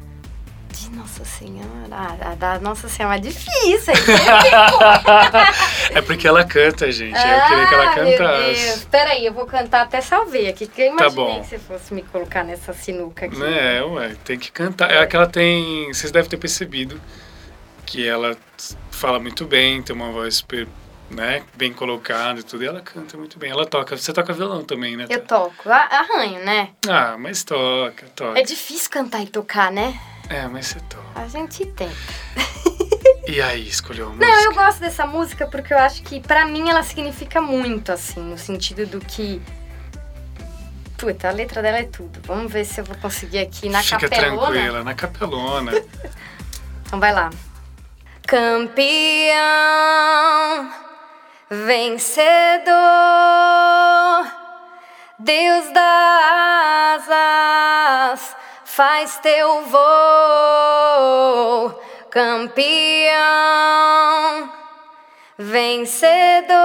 [0.71, 1.67] De Nossa Senhora?
[1.91, 3.93] Ah, a da Nossa Senhora é difícil.
[5.91, 7.17] é porque ela canta, gente.
[7.17, 8.61] Ah, eu queria que ela cantasse.
[8.61, 8.85] Meu Deus.
[8.85, 10.67] Peraí, eu vou cantar até salvei aqui.
[10.67, 13.43] Que eu tá imaginei tá que você fosse me colocar nessa sinuca aqui.
[13.43, 14.91] É, ué, tem que cantar.
[14.91, 15.91] É que ela tem.
[15.91, 17.01] Vocês devem ter percebido
[17.85, 18.37] que ela
[18.91, 20.67] fala muito bem, tem uma voz super
[21.09, 22.63] né, bem colocado e tudo.
[22.63, 23.51] E ela canta muito bem.
[23.51, 23.97] Ela toca.
[23.97, 25.05] Você toca violão também, né?
[25.09, 25.69] Eu toco.
[25.69, 26.69] Arranho, né?
[26.87, 28.39] Ah, mas toca, toca.
[28.39, 29.99] É difícil cantar e tocar, né?
[30.29, 31.07] É, mas você toca.
[31.15, 31.89] A gente tem.
[33.27, 34.25] E aí, escolheu a música?
[34.25, 38.21] Não, eu gosto dessa música porque eu acho que para mim ela significa muito, assim,
[38.21, 39.41] no sentido do que.
[40.97, 42.21] Puta, a letra dela é tudo.
[42.23, 44.31] Vamos ver se eu vou conseguir aqui na Fica capelona.
[44.31, 45.71] Fica tranquila, na capelona.
[46.87, 47.29] então vai lá.
[48.25, 49.37] Campeão
[51.49, 52.75] vencedor,
[55.19, 59.79] Deus das asas, faz teu voo,
[62.09, 63.13] campeão,
[65.37, 66.57] vencedor.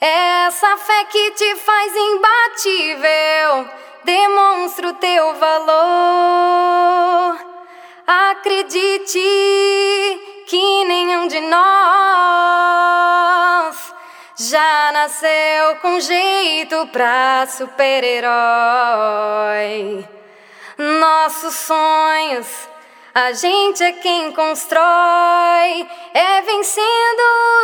[0.00, 3.68] Essa fé que te faz imbatível,
[4.04, 7.08] demonstra o teu valor
[8.10, 9.18] Acredite
[10.48, 11.58] que nenhum de nós
[14.34, 20.08] já nasceu com jeito pra super-herói.
[20.78, 22.46] Nossos sonhos,
[23.14, 27.20] a gente é quem constrói, é vencendo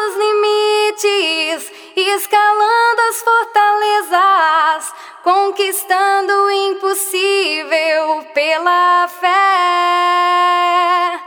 [0.09, 4.93] os limites, escalando as fortalezas,
[5.23, 11.24] conquistando o impossível pela fé.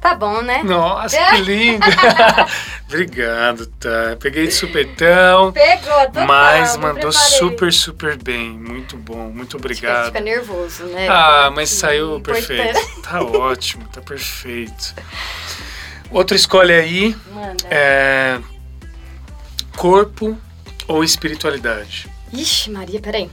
[0.00, 0.62] Tá bom, né?
[0.62, 1.84] Nossa, que lindo!
[2.88, 4.16] Obrigado, tá?
[4.18, 5.52] Peguei de supetão.
[5.52, 7.38] Pegou, total, Mas mandou preparei.
[7.38, 8.50] super, super bem.
[8.50, 10.06] Muito bom, muito obrigado.
[10.06, 11.06] fica nervoso, né?
[11.08, 12.46] Ah, mas Que saiu importante.
[12.46, 13.02] perfeito.
[13.02, 14.94] Tá ótimo, tá perfeito.
[16.10, 17.64] Outra escolha aí Manda.
[17.70, 18.40] é
[19.76, 20.36] corpo
[20.88, 22.08] ou espiritualidade.
[22.32, 23.30] Ixi, Maria, peraí.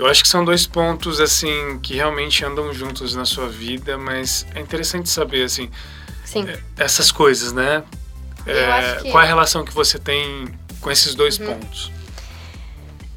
[0.00, 4.46] Eu acho que são dois pontos assim que realmente andam juntos na sua vida, mas
[4.54, 5.70] é interessante saber assim
[6.24, 6.46] Sim.
[6.78, 7.84] essas coisas, né?
[8.46, 10.48] É, que- Qual é a relação que você tem
[10.80, 11.46] com esses dois Uhum.
[11.48, 11.92] pontos?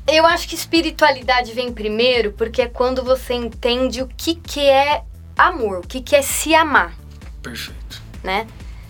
[0.05, 5.03] Eu acho que espiritualidade vem primeiro porque é quando você entende o que, que é
[5.37, 6.93] amor, o que, que é se amar,
[7.41, 8.01] Perfeito.
[8.21, 8.45] né?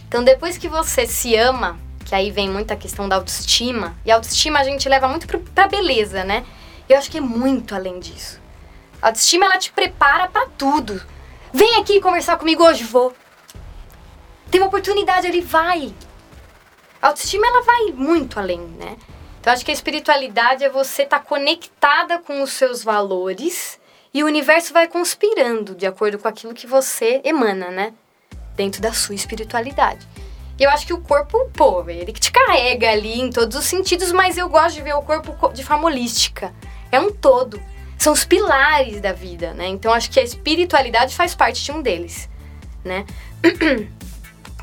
[0.07, 4.15] Então, depois que você se ama, que aí vem muita questão da autoestima, e a
[4.15, 6.43] autoestima a gente leva muito pro, pra beleza, né?
[6.89, 8.39] Eu acho que é muito além disso.
[9.01, 11.01] A autoestima, ela te prepara pra tudo.
[11.53, 13.13] Vem aqui conversar comigo hoje, vou.
[14.49, 15.93] Tem uma oportunidade ali, vai.
[17.01, 18.95] A autoestima, ela vai muito além, né?
[19.39, 23.77] Então, acho que a espiritualidade é você estar conectada com os seus valores
[24.13, 27.93] e o universo vai conspirando de acordo com aquilo que você emana, né?
[28.55, 30.07] Dentro da sua espiritualidade.
[30.57, 33.65] E eu acho que o corpo, pô, ele que te carrega ali em todos os
[33.65, 36.53] sentidos, mas eu gosto de ver o corpo co- de forma holística.
[36.93, 37.59] É um todo.
[37.97, 39.67] São os pilares da vida, né?
[39.67, 42.29] Então acho que a espiritualidade faz parte de um deles,
[42.85, 43.05] né?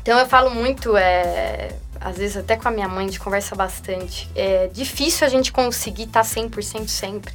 [0.01, 3.55] Então eu falo muito, é, às vezes até com a minha mãe a gente conversa
[3.55, 4.27] bastante.
[4.35, 7.31] É difícil a gente conseguir tá estar 100% sempre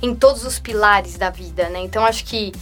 [0.00, 1.80] em todos os pilares da vida, né?
[1.80, 2.52] Então acho que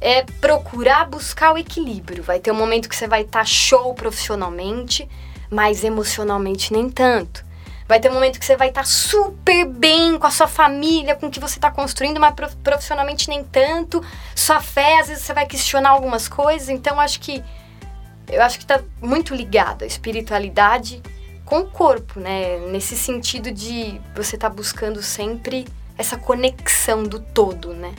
[0.00, 2.24] é procurar buscar o equilíbrio.
[2.24, 5.08] Vai ter um momento que você vai estar show profissionalmente,
[5.48, 7.44] mas emocionalmente nem tanto.
[7.90, 11.26] Vai ter um momento que você vai estar super bem com a sua família, com
[11.26, 14.00] o que você está construindo, mas prof- profissionalmente nem tanto.
[14.32, 16.68] Sua fé, às vezes você vai questionar algumas coisas.
[16.68, 17.42] Então acho que
[18.28, 21.02] eu acho que tá muito ligado a espiritualidade
[21.44, 22.60] com o corpo, né?
[22.70, 25.66] Nesse sentido de você tá buscando sempre
[25.98, 27.92] essa conexão do todo, né?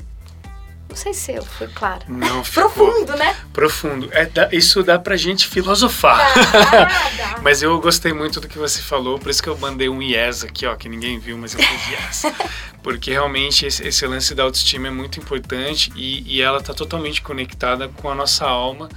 [0.92, 2.02] Não sei se eu fui clara.
[2.08, 3.36] Não Profundo, né?
[3.54, 4.10] profundo.
[4.12, 6.18] É, dá- isso dá pra gente filosofar.
[6.52, 7.40] Dá, dá.
[7.42, 10.44] Mas eu gostei muito do que você falou, por isso que eu mandei um yes
[10.44, 12.34] aqui, ó, que ninguém viu, mas eu fiz yes.
[12.84, 17.22] Porque realmente esse, esse lance da autoestima é muito importante e, e ela tá totalmente
[17.22, 18.90] conectada com a nossa alma,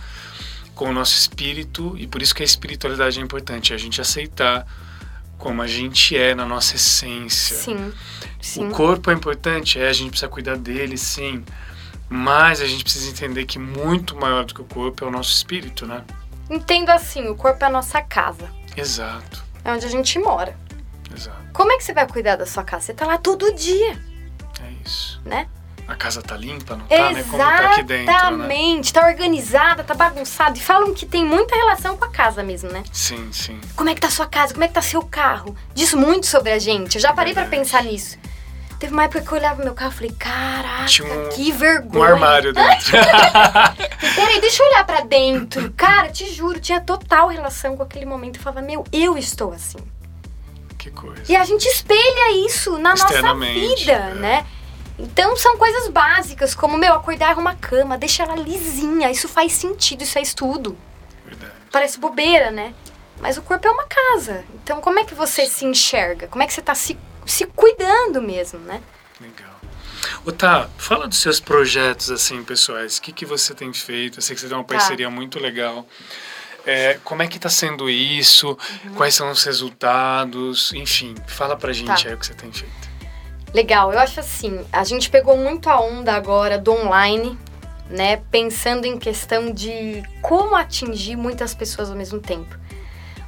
[0.75, 4.67] com o nosso espírito, e por isso que a espiritualidade é importante, a gente aceitar
[5.39, 7.57] como a gente é na nossa essência.
[7.57, 7.93] Sim,
[8.41, 8.69] sim.
[8.69, 11.45] O corpo é importante, é, a gente precisa cuidar dele, sim.
[12.09, 15.33] Mas a gente precisa entender que muito maior do que o corpo é o nosso
[15.33, 16.03] espírito, né?
[16.51, 18.51] Entendo assim, o corpo é a nossa casa.
[18.77, 20.57] Exato, É onde a gente mora.
[21.15, 21.39] exato.
[21.53, 22.87] Como é que você vai cuidar da sua casa?
[22.87, 23.99] Você tá lá todo dia,
[24.61, 25.21] É isso.
[25.25, 25.47] né?
[25.87, 27.23] A casa tá limpa, não tá, né?
[27.25, 28.13] Como tá aqui dentro, né?
[28.19, 28.93] Exatamente.
[28.93, 30.57] Tá organizada, tá bagunçada.
[30.57, 32.83] E falam que tem muita relação com a casa mesmo, né?
[32.91, 33.61] Sim, sim.
[33.77, 34.55] Como é que tá a sua casa?
[34.55, 35.55] Como é que tá seu carro?
[35.75, 36.95] Diz muito sobre a gente.
[36.95, 37.63] Eu já parei pra Verdade.
[37.65, 38.17] pensar nisso.
[38.85, 41.99] Teve uma época que eu olhava meu carro e falei, caraca, um- que vergonha.
[41.99, 42.93] Um armário dentro.
[44.15, 45.73] Peraí, deixa eu olhar pra dentro.
[45.73, 48.37] Cara, te juro, tinha total relação com aquele momento.
[48.37, 49.79] Eu falava, meu, eu estou assim.
[50.77, 51.23] que coisa.
[51.27, 54.15] E a gente espelha isso na nossa vida, é.
[54.17, 54.47] né?
[54.99, 59.11] Então são coisas básicas, como, meu, acordar e arrumar a cama, deixa ela lisinha.
[59.11, 60.77] Isso faz sentido, isso é estudo.
[61.25, 61.53] Verdade.
[61.73, 62.75] Parece bobeira, né?
[63.19, 64.45] Mas o corpo é uma casa.
[64.63, 66.29] Então como é que você se enxerga?
[66.29, 68.81] Como é que você tá se, se cuidando mesmo, né?
[69.21, 69.55] Legal.
[70.25, 72.99] Ô, tá, fala dos seus projetos, assim, pessoais.
[72.99, 74.19] O que, que você tem feito?
[74.19, 74.75] Eu sei que você tem uma Tá.
[74.75, 75.87] parceria muito legal.
[76.67, 78.57] É, como é que tá sendo isso?
[78.85, 78.95] Uhum.
[78.95, 80.73] Quais são os resultados?
[80.73, 82.09] Enfim, fala pra gente Tá.
[82.09, 82.73] aí o que você tem feito.
[83.53, 87.39] Legal, eu acho assim, a gente pegou muito a onda agora do online,
[87.89, 88.17] né?
[88.31, 92.57] Pensando em questão de como atingir muitas pessoas ao mesmo tempo.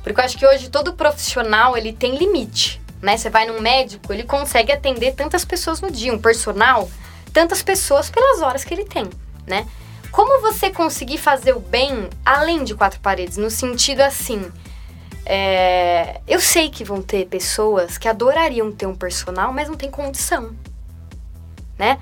[0.02, 3.16] Porque eu acho que hoje todo profissional, ele tem limite, né?
[3.16, 6.88] Você vai num médico, ele consegue atender tantas pessoas no dia, um personal,
[7.32, 9.08] tantas pessoas pelas horas que ele tem,
[9.46, 9.66] né?
[10.10, 13.36] Como você conseguir fazer o bem além de quatro paredes?
[13.36, 14.50] No sentido assim,
[15.26, 19.90] é, eu sei que vão ter pessoas que adorariam ter um personal, mas não tem
[19.90, 20.54] condição,
[21.78, 21.98] né?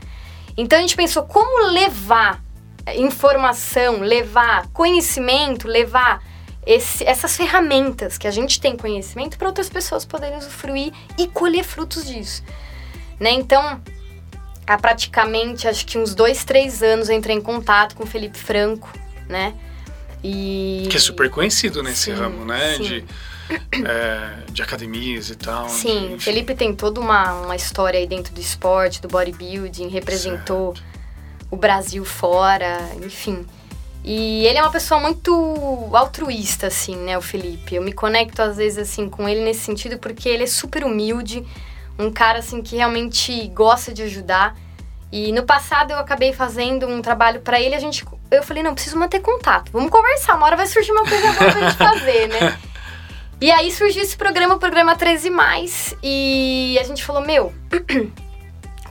[0.56, 2.42] Então a gente pensou como levar
[2.94, 6.22] informação, levar conhecimento, levar
[6.66, 11.64] esse, essas ferramentas que a gente tem conhecimento para outras pessoas poderem usufruir e colher
[11.64, 12.42] frutos disso.
[13.20, 13.32] Né?
[13.32, 13.80] Então,
[14.66, 18.38] há praticamente, acho que uns dois, três anos, eu entrei em contato com o Felipe
[18.38, 18.90] Franco,
[19.28, 19.54] né?
[20.22, 20.86] E...
[20.90, 22.76] Que é super conhecido nesse sim, ramo, né?
[22.76, 22.82] Sim.
[22.82, 23.04] De,
[23.86, 25.68] é, de academias e tal.
[25.68, 30.74] Sim, o Felipe tem toda uma, uma história aí dentro do esporte, do bodybuilding, representou
[30.74, 30.88] certo.
[31.50, 33.44] o Brasil fora, enfim.
[34.04, 37.74] E ele é uma pessoa muito altruísta, assim, né, o Felipe.
[37.74, 41.42] Eu me conecto às vezes, assim, com ele nesse sentido porque ele é super humilde,
[41.98, 44.54] um cara, assim, que realmente gosta de ajudar.
[45.10, 48.74] E no passado eu acabei fazendo um trabalho para ele, a gente, eu falei, não,
[48.74, 52.28] preciso manter contato, vamos conversar, uma hora vai surgir uma coisa boa pra gente fazer,
[52.28, 52.58] né?
[53.40, 57.52] E aí surgiu esse programa, o programa 13 mais, e a gente falou, meu,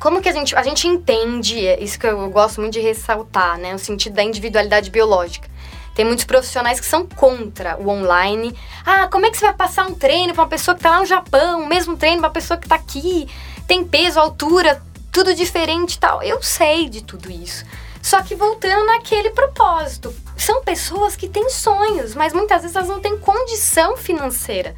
[0.03, 3.57] como que a gente, a gente entende, é isso que eu gosto muito de ressaltar,
[3.57, 3.73] né?
[3.73, 5.49] O sentido da individualidade biológica.
[5.95, 8.53] Tem muitos profissionais que são contra o online.
[8.85, 10.99] Ah, como é que você vai passar um treino para uma pessoa que está lá
[10.99, 13.29] no Japão, o mesmo treino para uma pessoa que está aqui?
[13.65, 16.21] Tem peso, altura, tudo diferente e tal.
[16.21, 17.63] Eu sei de tudo isso.
[18.01, 22.99] Só que voltando naquele propósito, são pessoas que têm sonhos, mas muitas vezes elas não
[22.99, 24.75] têm condição financeira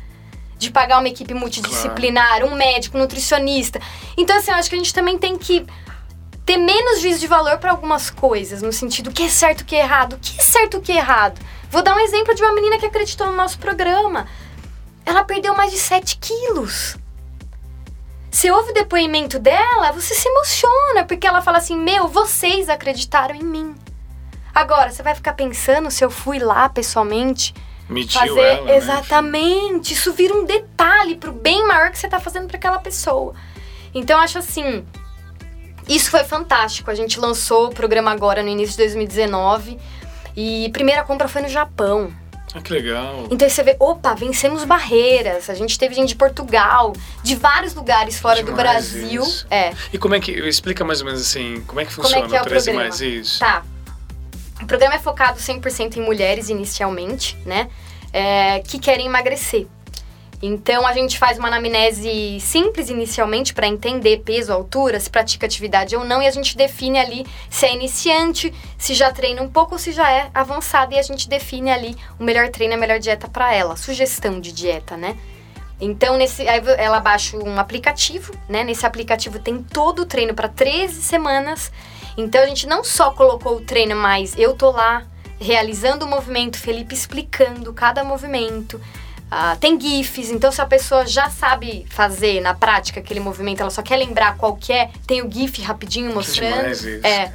[0.58, 2.48] de pagar uma equipe multidisciplinar, claro.
[2.48, 3.80] um médico, um nutricionista.
[4.18, 5.66] Então, assim, eu acho que a gente também tem que
[6.46, 9.76] ter menos juízo de valor para algumas coisas, no sentido que é certo, o que
[9.76, 11.40] é errado, o que é certo, o que é errado.
[11.70, 14.28] Vou dar um exemplo de uma menina que acreditou no nosso programa.
[15.06, 16.98] Ela perdeu mais de 7 quilos.
[18.32, 23.34] Você ouve o depoimento dela, você se emociona, porque ela fala assim: Meu, vocês acreditaram
[23.34, 23.76] em mim.
[24.54, 27.54] Agora, você vai ficar pensando se eu fui lá pessoalmente
[27.88, 28.78] Mediu fazer ela, né?
[28.78, 29.92] exatamente.
[29.92, 29.98] Né?
[29.98, 33.34] Isso vira um detalhe pro bem maior que você tá fazendo para aquela pessoa.
[33.94, 34.84] Então acho assim,
[35.88, 36.90] isso foi fantástico.
[36.90, 39.78] A gente lançou o programa agora no início de 2019
[40.36, 42.12] e primeira compra foi no Japão.
[42.54, 43.28] Ah, que legal.
[43.30, 45.50] Então você vê, opa, vencemos barreiras.
[45.50, 49.22] A gente teve gente de Portugal, de vários lugares fora Demais do Brasil.
[49.22, 49.46] Isso.
[49.52, 49.74] É.
[49.92, 50.32] E como é que.
[50.32, 52.74] Explica mais ou menos assim, como é que funciona como é que é o 13
[52.74, 53.40] mais isso?
[53.40, 53.64] Tá.
[54.66, 57.70] O programa é focado 100% em mulheres inicialmente, né?
[58.12, 59.68] É, que querem emagrecer.
[60.42, 65.96] Então a gente faz uma anamnese simples inicialmente para entender peso, altura, se pratica atividade
[65.96, 69.74] ou não, e a gente define ali se é iniciante, se já treina um pouco
[69.74, 72.98] ou se já é avançada, e a gente define ali o melhor treino a melhor
[72.98, 75.16] dieta para ela, sugestão de dieta, né?
[75.80, 78.64] Então, nesse, aí ela baixa um aplicativo, né?
[78.64, 81.72] Nesse aplicativo tem todo o treino para 13 semanas
[82.18, 85.04] então a gente não só colocou o treino, mas eu tô lá
[85.40, 88.80] realizando o movimento, Felipe explicando cada movimento.
[89.26, 93.72] Uh, tem GIFs, então se a pessoa já sabe fazer na prática aquele movimento, ela
[93.72, 96.70] só quer lembrar qual que é, tem o GIF rapidinho mostrando.
[96.70, 96.88] Isso.
[97.04, 97.34] É.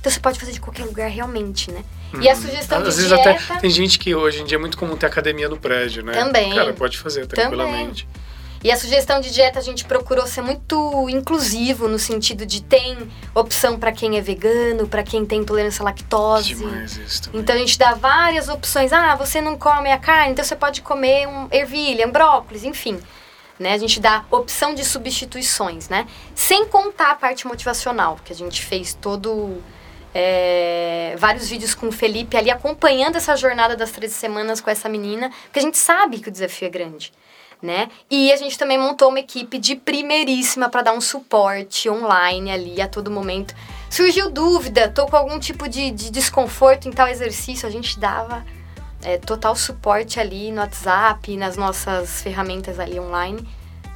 [0.00, 1.82] Então você pode fazer de qualquer lugar realmente, né?
[2.12, 2.20] Hum.
[2.20, 2.40] E a uhum.
[2.40, 3.30] sugestão Às de vezes dieta...
[3.30, 6.12] até tem gente que hoje em dia é muito comum ter academia no prédio, né?
[6.12, 6.54] Também.
[6.54, 8.06] Cara, pode fazer tranquilamente.
[8.06, 8.27] Também.
[8.62, 12.96] E a sugestão de dieta a gente procurou ser muito inclusivo no sentido de tem
[13.34, 16.54] opção para quem é vegano, para quem tem intolerância à lactose.
[16.54, 17.40] Demais isso também.
[17.40, 18.92] Então a gente dá várias opções.
[18.92, 22.98] Ah, você não come a carne, então você pode comer um ervilha, um brócolis, enfim.
[23.58, 23.74] Né?
[23.74, 26.06] A gente dá opção de substituições, né?
[26.34, 29.60] Sem contar a parte motivacional, que a gente fez todo
[30.14, 34.88] é, vários vídeos com o Felipe ali acompanhando essa jornada das 13 semanas com essa
[34.88, 37.12] menina, porque a gente sabe que o desafio é grande
[37.62, 37.88] né?
[38.10, 42.80] E a gente também montou uma equipe de primeiríssima para dar um suporte online ali
[42.80, 43.54] a todo momento.
[43.90, 48.44] Surgiu dúvida, tô com algum tipo de, de desconforto em tal exercício, a gente dava
[49.02, 53.46] é, total suporte ali no WhatsApp, nas nossas ferramentas ali online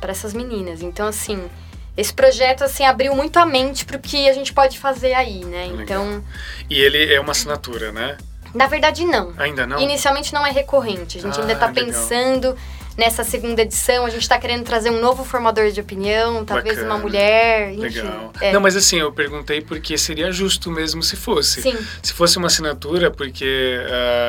[0.00, 0.82] para essas meninas.
[0.82, 1.48] Então, assim,
[1.96, 5.44] esse projeto assim abriu muito a mente para o que a gente pode fazer aí,
[5.44, 5.66] né?
[5.66, 5.82] Legal.
[5.82, 6.24] Então.
[6.68, 8.16] E ele é uma assinatura, né?
[8.54, 9.32] Na verdade, não.
[9.38, 9.78] Ainda não?
[9.80, 11.18] Inicialmente não é recorrente.
[11.18, 12.56] A gente ah, ainda está pensando
[12.96, 14.04] nessa segunda edição.
[14.04, 16.94] A gente está querendo trazer um novo formador de opinião, talvez Bacana.
[16.94, 17.80] uma mulher, enfim.
[17.80, 18.32] Legal.
[18.40, 18.52] É.
[18.52, 21.62] Não, mas assim, eu perguntei porque seria justo mesmo se fosse.
[21.62, 21.76] Sim.
[22.02, 23.78] Se fosse uma assinatura, porque,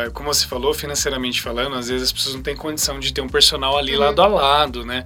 [0.08, 3.22] uh, como você falou, financeiramente falando, às vezes as pessoas não têm condição de ter
[3.22, 4.00] um personal ali uhum.
[4.00, 5.04] lado a lado, né?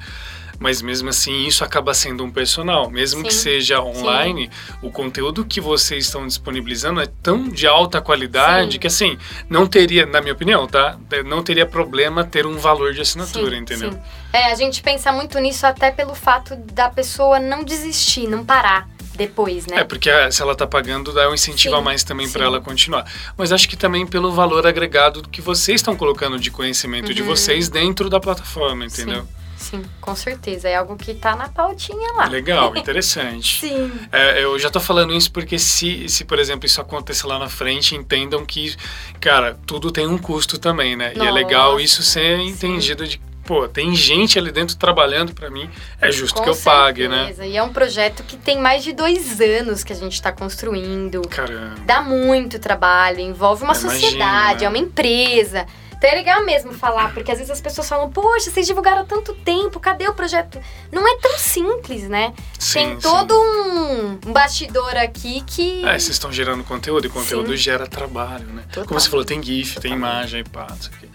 [0.60, 2.90] Mas mesmo assim isso acaba sendo um personal.
[2.90, 3.28] Mesmo Sim.
[3.28, 4.78] que seja online, Sim.
[4.82, 8.80] o conteúdo que vocês estão disponibilizando é tão de alta qualidade Sim.
[8.80, 9.18] que assim,
[9.50, 10.98] não teria, na minha opinião, tá?
[11.26, 13.98] Não teria problema ter um valor de assinatura, entendeu?
[14.34, 18.88] É, a gente pensa muito nisso até pelo fato da pessoa não desistir, não parar
[19.16, 19.80] depois, né?
[19.80, 22.62] É, porque se ela tá pagando, dá um incentivo sim, a mais também para ela
[22.62, 23.12] continuar.
[23.36, 27.16] Mas acho que também pelo valor agregado que vocês estão colocando de conhecimento uhum.
[27.16, 29.24] de vocês dentro da plataforma, entendeu?
[29.24, 29.47] Sim.
[29.58, 30.70] Sim, com certeza.
[30.70, 32.26] É algo que tá na pautinha lá.
[32.28, 33.60] Legal, interessante.
[33.60, 33.92] Sim.
[34.12, 37.50] É, eu já tô falando isso porque se, se, por exemplo, isso acontecer lá na
[37.50, 38.76] frente, entendam que,
[39.20, 41.12] cara, tudo tem um custo também, né?
[41.16, 45.50] e é legal Nossa, isso ser entendido de, pô, tem gente ali dentro trabalhando pra
[45.50, 47.26] mim, é justo Com que eu pague, né?
[47.26, 47.46] certeza.
[47.46, 51.22] E é um projeto que tem mais de dois anos que a gente está construindo.
[51.30, 51.76] Caramba.
[51.86, 54.66] Dá muito trabalho, envolve uma Eu imagino, sociedade, né?
[54.66, 55.66] é uma empresa.
[55.98, 59.06] Então é legal mesmo falar, porque às vezes as pessoas falam, poxa, vocês divulgaram há
[59.06, 60.60] tanto tempo, cadê o projeto?
[60.92, 62.34] Não é tão simples, né?
[62.60, 63.02] Sim, tem sim.
[63.02, 65.84] todo um um bastidor aqui que.
[65.84, 67.58] É, vocês estão gerando conteúdo e conteúdo Sim.
[67.58, 68.64] gera trabalho, né?
[68.72, 68.86] Total.
[68.86, 69.98] Como você falou, tem GIF, tem Totalmente.
[69.98, 71.10] imagem, pá, isso aqui.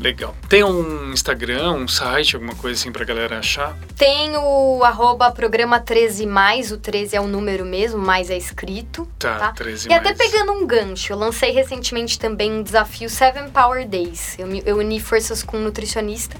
[0.00, 0.34] Legal.
[0.48, 3.76] Tem um Instagram, um site, alguma coisa assim pra galera achar?
[3.98, 9.06] Tem o arroba programa 13 mais, o 13 é o número mesmo, mais é escrito.
[9.18, 9.52] Tá, Tá.
[9.52, 10.18] 13 E até mais.
[10.18, 14.38] pegando um gancho, eu lancei recentemente também um desafio Seven Power Days.
[14.38, 16.34] Eu, eu uni forças com um nutricionista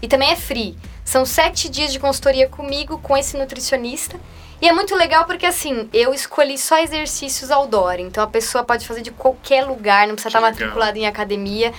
[0.00, 0.76] e também é free.
[1.04, 4.16] São sete dias de consultoria comigo, com esse nutricionista.
[4.62, 7.94] E é muito legal porque, assim, eu escolhi só exercícios outdoor.
[7.98, 10.52] Então a pessoa pode fazer de qualquer lugar, não precisa Que estar legal.
[10.52, 11.72] matriculada em academia.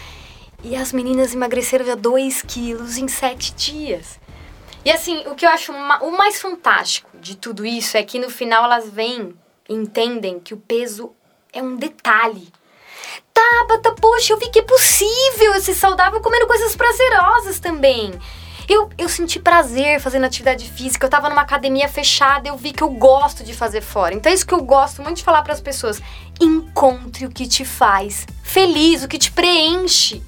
[0.63, 4.19] E as meninas emagreceram já 2 quilos em sete dias.
[4.85, 8.29] E assim, o que eu acho o mais fantástico de tudo isso é que no
[8.29, 9.35] final elas vêm
[9.69, 11.11] e entendem que o peso
[11.53, 12.51] é um detalhe.
[13.33, 18.13] Tabata, poxa, eu vi que é possível ser saudável comendo coisas prazerosas também.
[18.67, 22.83] Eu, eu senti prazer fazendo atividade física, eu tava numa academia fechada, eu vi que
[22.83, 24.13] eu gosto de fazer fora.
[24.13, 26.01] Então é isso que eu gosto muito de falar para as pessoas.
[26.39, 30.23] Encontre o que te faz feliz, o que te preenche.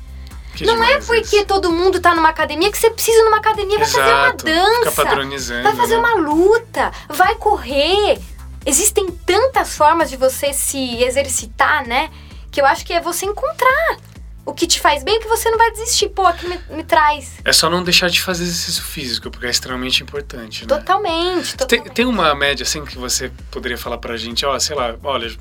[0.54, 1.46] Que Não é porque isso.
[1.46, 4.44] todo mundo tá numa academia que você precisa ir numa academia, vai fazer uma Fica
[4.44, 5.04] dança.
[5.04, 5.64] padronizando.
[5.64, 6.00] Vai fazer né?
[6.00, 8.20] uma luta, vai correr.
[8.66, 12.10] Existem tantas formas de você se exercitar, né?
[12.52, 13.98] Que eu acho que é você encontrar
[14.46, 16.10] o que te faz bem, que você não vai desistir.
[16.10, 17.32] Pô, aqui me, me traz.
[17.44, 20.68] É só não deixar de fazer exercício físico, porque é extremamente importante, né?
[20.68, 21.94] Totalmente, Tem, totalmente.
[21.94, 25.36] tem uma média assim que você poderia falar pra gente, ó, sei lá, olha,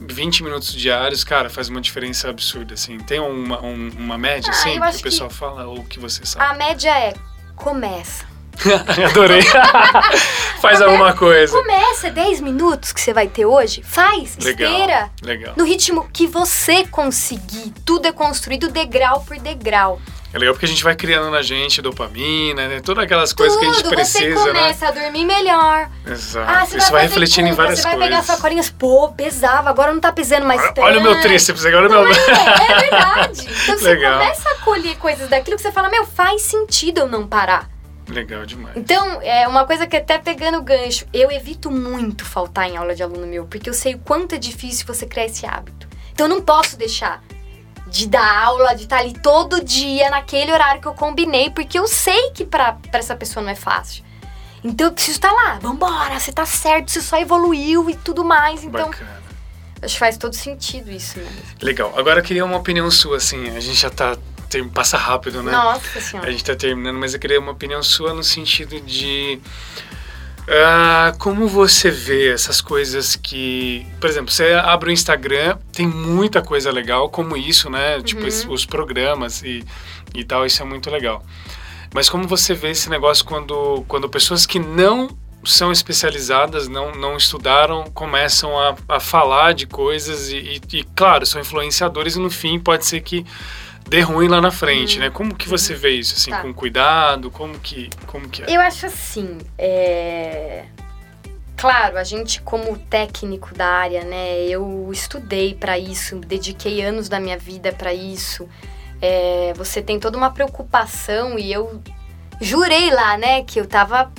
[0.00, 2.98] 20 minutos diários, cara, faz uma diferença absurda, assim.
[2.98, 6.22] Tem uma, um- uma média, Ah, assim, que o que- pessoal fala ou que você
[6.22, 6.58] A sabe?
[6.58, 7.14] média é
[7.54, 8.24] começa.
[9.10, 9.42] Adorei.
[10.60, 11.56] faz alguma coisa.
[11.56, 13.82] Começa, é 10 minutos que você vai ter hoje.
[13.82, 14.70] Faz, Legal.
[14.70, 15.10] esteira.
[15.22, 15.54] Legal.
[15.56, 17.72] No ritmo que você conseguir.
[17.84, 20.00] Tudo é construído degrau por degrau.
[20.32, 22.80] É legal porque a gente vai criando na gente dopamina, né?
[22.80, 24.60] Todas aquelas coisas que a gente Tudo, você precisa, né?
[24.60, 25.90] começa a dormir melhor.
[26.06, 26.50] Exato.
[26.50, 28.08] Ah, você Isso vai vai, refletindo em várias Você vai coisas.
[28.10, 30.84] pegar sua colinha, pô, pesava, agora não tá pesando mais Olha- tanto.
[30.86, 32.06] Olha o meu tríceps, agora o meu.
[32.14, 33.48] é, é verdade.
[33.64, 34.20] Então você Legal.
[34.20, 37.68] começa a colher coisas daquilo que você fala, meu, faz sentido eu não parar.
[38.08, 38.76] Legal demais.
[38.76, 43.02] Então, é uma coisa que até pegando gancho, eu evito muito faltar em aula de
[43.02, 45.88] aluno meu, porque eu sei o quanto é difícil você criar esse hábito.
[46.12, 47.22] Então eu não posso deixar
[47.90, 51.86] de dar aula, de estar ali todo dia naquele horário que eu combinei, porque eu
[51.86, 54.04] sei que pra, pra essa pessoa não é fácil.
[54.62, 58.62] Então eu preciso estar lá, vambora, você tá certo, você só evoluiu e tudo mais.
[58.62, 59.22] Então, Bacana.
[59.82, 61.30] acho que faz todo sentido isso, né?
[61.62, 61.92] Legal.
[61.96, 63.48] Agora eu queria uma opinião sua, assim.
[63.56, 64.16] A gente já tá.
[64.50, 65.52] Tem, passa rápido, né?
[65.52, 66.30] Nossa A senhora.
[66.32, 69.40] gente tá terminando, mas eu queria uma opinião sua no sentido de.
[70.48, 73.86] Ah, como você vê essas coisas que.
[74.00, 78.00] Por exemplo, você abre o Instagram, tem muita coisa legal, como isso, né?
[78.02, 79.64] Tipo, esse- os programas e,
[80.14, 81.24] e tal, isso é muito legal.
[81.94, 85.08] Mas como você vê esse negócio quando, quando pessoas que não
[85.44, 91.24] são especializadas, não, não estudaram, começam a, a falar de coisas e, e- e, claro,
[91.26, 93.24] são influenciadores e no fim pode ser que
[93.90, 95.10] dê ruim lá na frente, né?
[95.10, 96.40] Como que você vê isso, assim, Tá.
[96.42, 98.46] com cuidado, como que, como que é?
[98.48, 100.64] Eu acho assim, é...
[101.56, 107.18] Claro, a gente como técnico da área, né, eu estudei pra isso, dediquei anos da
[107.20, 108.48] minha vida pra isso.
[109.02, 111.82] É, você tem toda uma preocupação e eu
[112.40, 114.10] jurei lá, né, que eu tava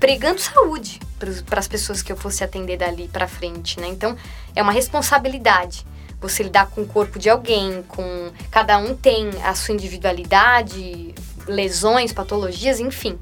[0.00, 0.98] pregando saúde
[1.46, 3.86] para as pessoas que eu fosse atender dali pra frente, né?
[3.86, 4.16] Então,
[4.54, 5.86] é uma responsabilidade.
[6.20, 11.14] Você lidar com o corpo de alguém, com cada um tem a sua individualidade,
[11.46, 13.18] lesões, patologias, enfim.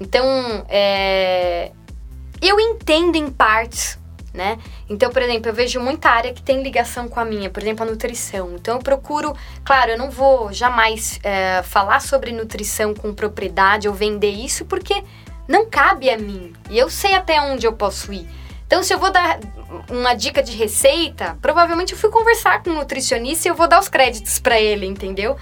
[0.00, 0.24] Então,
[0.68, 1.72] é,
[2.40, 3.98] eu entendo em partes,
[4.32, 4.58] né?
[4.88, 7.84] Então, por exemplo, eu vejo muita área que tem ligação com a minha, por exemplo,
[7.84, 8.54] a nutrição.
[8.54, 13.94] Então, eu procuro, claro, eu não vou jamais é, falar sobre nutrição com propriedade ou
[13.94, 15.02] vender isso, porque
[15.46, 16.52] não cabe a mim.
[16.70, 18.26] E eu sei até onde eu posso ir.
[18.70, 19.40] Então, se eu vou dar
[19.90, 23.80] uma dica de receita, provavelmente eu fui conversar com um nutricionista e eu vou dar
[23.80, 25.36] os créditos para ele, entendeu?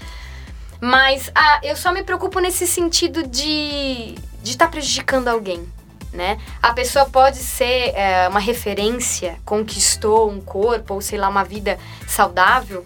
[0.81, 5.63] Mas ah, eu só me preocupo nesse sentido de de estar prejudicando alguém,
[6.11, 6.39] né?
[6.59, 11.77] A pessoa pode ser é, uma referência, conquistou um corpo ou sei lá uma vida
[12.07, 12.83] saudável,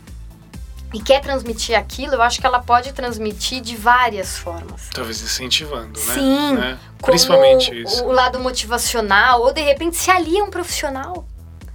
[0.94, 4.90] e quer transmitir aquilo, eu acho que ela pode transmitir de várias formas.
[4.94, 6.14] Talvez incentivando, né?
[6.14, 6.80] Sim, né?
[7.02, 8.06] Principalmente isso.
[8.06, 11.28] O lado motivacional, ou de repente se alia um profissional.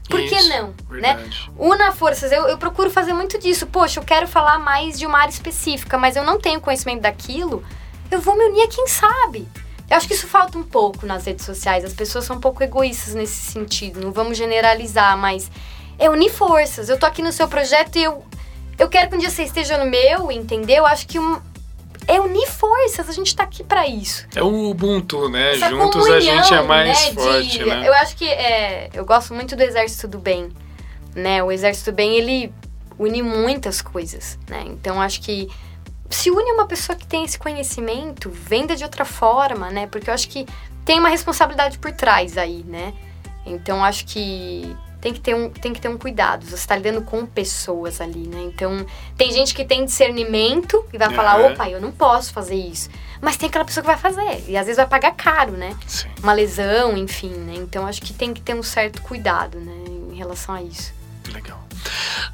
[0.09, 0.75] Por que Isso, não?
[0.89, 1.23] Né?
[1.59, 3.67] Una forças, eu, eu procuro fazer muito disso.
[3.67, 7.63] Poxa, eu quero falar mais de uma área específica, mas eu não tenho conhecimento daquilo.
[8.11, 9.47] Eu vou me unir a quem sabe.
[9.91, 11.85] Eu acho que isso falta um pouco nas redes sociais.
[11.85, 14.01] As pessoas são um pouco egoístas nesse sentido.
[14.01, 15.51] Não vamos generalizar, mas
[15.99, 16.89] é unir forças.
[16.89, 18.25] Eu tô aqui no seu projeto e eu,
[18.79, 20.79] eu quero que um dia você esteja no meu, entendeu?
[20.79, 21.41] Eu acho que um,
[22.07, 23.09] é unir forças.
[23.09, 24.27] A gente tá aqui pra isso.
[24.35, 25.55] É o Ubuntu, né?
[25.57, 27.89] Essa Juntos a comunhão, gente é mais né, de- forte, né?
[27.89, 30.51] Eu acho que é, eu gosto muito do Exército do Bem,
[31.15, 31.43] né?
[31.43, 32.53] O Exército do Bem, ele
[32.99, 34.65] une muitas coisas, né?
[34.67, 35.49] Então acho que
[36.11, 39.87] se une uma pessoa que tem esse conhecimento, venda de outra forma, né?
[39.87, 40.47] Porque eu acho que
[40.85, 42.95] tem uma responsabilidade por trás aí, né?
[43.45, 44.75] Então acho que
[45.09, 46.45] tem que ter um, tem que ter um cuidado.
[46.45, 48.43] Você está lidando com pessoas ali, né?
[48.43, 48.85] Então
[49.17, 52.91] tem gente que tem discernimento e vai falar, opa, eu não posso fazer isso.
[53.21, 54.45] Mas tem aquela pessoa que vai fazer.
[54.47, 55.75] E às vezes vai pagar caro, né?
[55.87, 56.09] Sim.
[56.23, 57.55] Uma lesão, enfim, né?
[57.57, 59.73] Então acho que tem que ter um certo cuidado, né?
[60.13, 60.93] Em relação a isso.
[61.33, 61.65] Legal.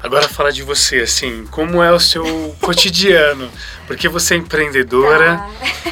[0.01, 3.49] Agora fala de você, assim, como é o seu cotidiano?
[3.87, 5.91] Porque você é empreendedora, Ah,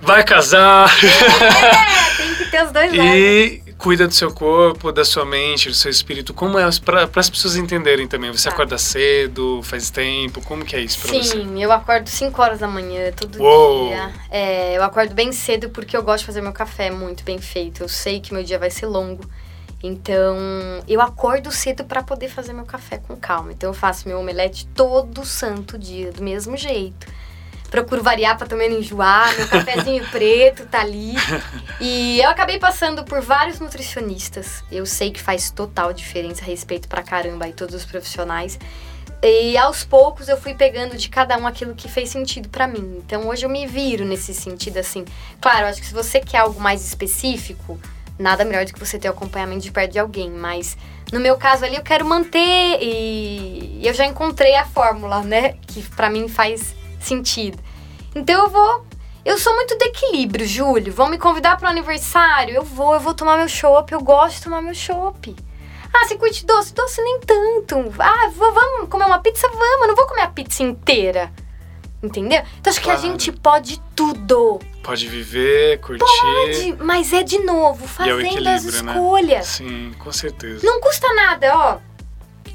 [0.00, 3.12] vai casar é, tem que ter os dois lados.
[3.14, 6.32] e cuida do seu corpo, da sua mente, do seu espírito.
[6.32, 8.30] Como é para as pessoas entenderem também?
[8.30, 8.54] Você Tá.
[8.54, 10.40] acorda cedo, faz tempo?
[10.42, 11.22] Como que é isso pra você?
[11.24, 13.88] Sim, eu acordo 5 horas da manhã todo Uou.
[13.88, 14.12] dia.
[14.30, 17.82] É, eu acordo bem cedo porque eu gosto de fazer meu café muito bem feito.
[17.82, 19.24] Eu sei que meu dia vai ser longo.
[19.82, 20.36] Então,
[20.86, 23.50] eu acordo cedo pra poder fazer meu café com calma.
[23.50, 27.04] Então, eu faço meu omelete todo santo dia, do mesmo jeito.
[27.72, 29.34] Procuro variar pra também não enjoar.
[29.34, 31.14] Meu cafezinho preto tá ali.
[31.80, 34.62] E eu acabei passando por vários nutricionistas.
[34.70, 38.58] Eu sei que faz total diferença, respeito pra caramba aí todos os profissionais.
[39.22, 42.98] E aos poucos eu fui pegando de cada um aquilo que fez sentido pra mim.
[42.98, 45.06] Então hoje eu me viro nesse sentido assim.
[45.40, 47.80] Claro, acho que se você quer algo mais específico,
[48.18, 50.76] nada melhor do que você ter o acompanhamento de perto de alguém, mas
[51.10, 55.82] no meu caso ali eu quero manter e eu já encontrei a fórmula, né, que
[55.82, 56.74] pra mim faz
[57.04, 57.58] sentido.
[58.14, 58.86] Então eu vou
[59.24, 60.92] eu sou muito de equilíbrio, Júlio.
[60.92, 62.54] Vão me convidar para o aniversário?
[62.56, 63.92] Eu vou, eu vou tomar meu chopp.
[63.92, 65.34] Eu gosto de tomar meu chopp.
[65.94, 66.74] Ah, você curte doce?
[66.74, 67.76] Doce nem tanto.
[68.00, 69.46] Ah, vou- vamos comer uma pizza?
[69.48, 69.80] Vamos.
[69.82, 71.30] Eu não vou comer a pizza inteira.
[72.02, 72.42] Entendeu?
[72.58, 73.08] Então acho que a Claro.
[73.12, 74.58] gente pode tudo.
[74.82, 76.00] Pode viver, curtir.
[76.04, 78.16] Pode, mas é de novo, é fazendo
[78.48, 78.92] as equilíbrio, né?
[78.92, 79.46] escolhas.
[79.46, 80.66] Sim, com certeza.
[80.66, 81.78] Não custa nada, ó.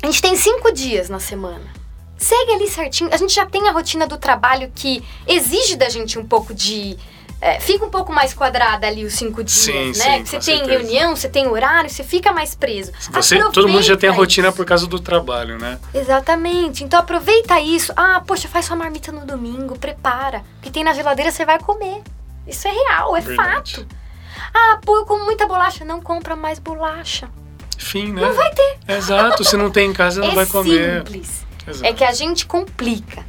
[0.04, 1.77] A gente tem cinco dias na semana.
[2.18, 3.09] Segue ali certinho.
[3.13, 6.97] A gente já tem a rotina do trabalho que exige da gente um pouco de.
[7.39, 9.93] é, fica um pouco mais quadrada ali os cinco dias, Sim, né?
[9.93, 10.72] sim, você tem certeza.
[10.72, 12.91] reunião, você tem horário, você fica mais preso.
[13.11, 14.57] Você, todo mundo já tem a rotina isso.
[14.57, 15.80] por causa do trabalho, né?
[15.93, 16.84] Exatamente.
[16.84, 17.93] Então aproveita isso.
[17.95, 20.43] Ah, poxa, faz sua marmita no domingo, prepara.
[20.57, 22.01] O que tem na geladeira você vai comer.
[22.47, 23.76] Isso é real, é Verdade.
[23.76, 23.88] fato.
[24.53, 25.86] Ah, pô, eu como muita bolacha.
[25.86, 27.30] Não compra mais bolacha.
[27.78, 28.22] Fim, né?
[28.22, 28.78] Não vai ter.
[28.88, 31.05] Exato, se não tem em casa, não é vai comer.
[31.05, 31.45] simples.
[31.68, 31.86] Exato.
[31.86, 33.26] É que a gente complica,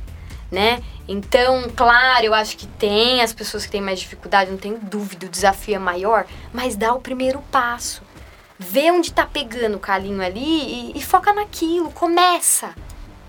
[0.51, 0.83] né?
[1.09, 5.27] Então, claro, eu acho que tem as pessoas que têm mais dificuldade, não tenho dúvida,
[5.27, 8.03] o desafio é maior, mas dá o primeiro passo.
[8.59, 12.75] Vê onde tá pegando o calinho ali e, e foca naquilo, começa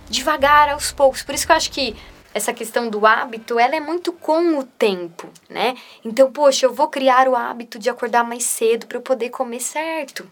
[0.09, 1.21] devagar, aos poucos.
[1.21, 1.95] Por isso que eu acho que
[2.33, 5.75] essa questão do hábito, ela é muito com o tempo, né?
[6.03, 9.59] Então, poxa, eu vou criar o hábito de acordar mais cedo para eu poder comer
[9.59, 10.29] certo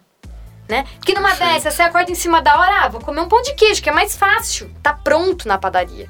[0.68, 0.86] né?
[0.96, 1.54] Porque numa Perfeito.
[1.54, 3.90] dessa, você acorda em cima da hora, ah, vou comer um pão de queijo, que
[3.90, 6.10] é mais fácil, tá pronto na padaria.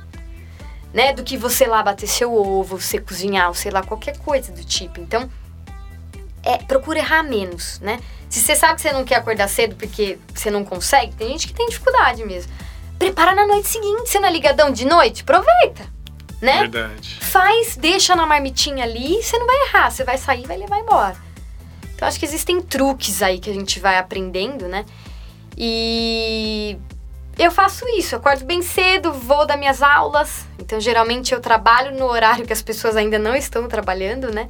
[0.93, 1.13] Né?
[1.13, 4.63] Do que você lá bater seu ovo, você cozinhar, ou sei lá, qualquer coisa do
[4.63, 4.99] tipo.
[4.99, 5.29] Então,
[6.43, 7.99] é, procura errar menos, né?
[8.29, 11.47] Se você sabe que você não quer acordar cedo porque você não consegue, tem gente
[11.47, 12.51] que tem dificuldade mesmo.
[12.97, 15.21] Prepara na noite seguinte, você não é ligadão de noite?
[15.21, 15.85] Aproveita,
[16.41, 16.59] né?
[16.59, 17.17] Verdade.
[17.21, 20.79] faz, deixa na marmitinha ali, você não vai errar, você vai sair e vai levar
[20.79, 21.26] embora.
[21.97, 24.85] Então acho que existem truques aí que a gente vai aprendendo, né?
[25.57, 26.77] E
[27.39, 30.45] eu faço isso, eu acordo bem cedo, vou dar minhas aulas.
[30.59, 34.47] Então geralmente eu trabalho no horário que as pessoas ainda não estão trabalhando, né?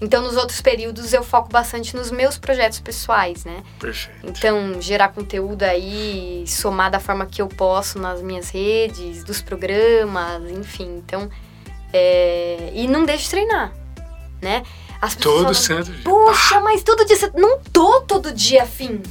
[0.00, 3.62] Então nos outros períodos eu foco bastante nos meus projetos pessoais, né?
[3.78, 4.20] Perfeito.
[4.24, 10.50] Então, gerar conteúdo aí, somar da forma que eu posso nas minhas redes, dos programas,
[10.50, 11.02] enfim.
[11.04, 11.28] Então,
[11.92, 12.70] é...
[12.72, 13.74] e não deixe de treinar,
[14.40, 14.62] né?
[15.00, 16.04] As pessoas Todo falam, santo dia.
[16.04, 17.30] Poxa, mas todo dia você.
[17.34, 19.02] Não tô todo dia afim.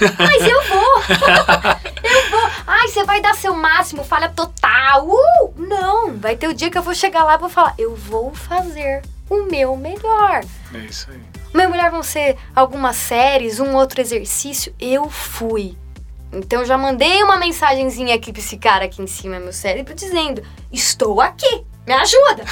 [0.00, 1.02] Mas eu vou!
[2.04, 2.50] eu vou!
[2.66, 5.06] Ai, você vai dar seu máximo, falha total!
[5.06, 5.52] Uh!
[5.56, 6.16] Não!
[6.16, 9.02] Vai ter o dia que eu vou chegar lá e vou falar: eu vou fazer
[9.28, 10.44] o meu melhor.
[10.74, 11.20] É isso aí.
[11.54, 14.74] Minha mulher vão ser algumas séries, um outro exercício.
[14.78, 15.76] Eu fui.
[16.32, 20.42] Então já mandei uma mensagenzinha aqui pra esse cara aqui em cima, meu cérebro, dizendo:
[20.70, 22.44] Estou aqui, me ajuda.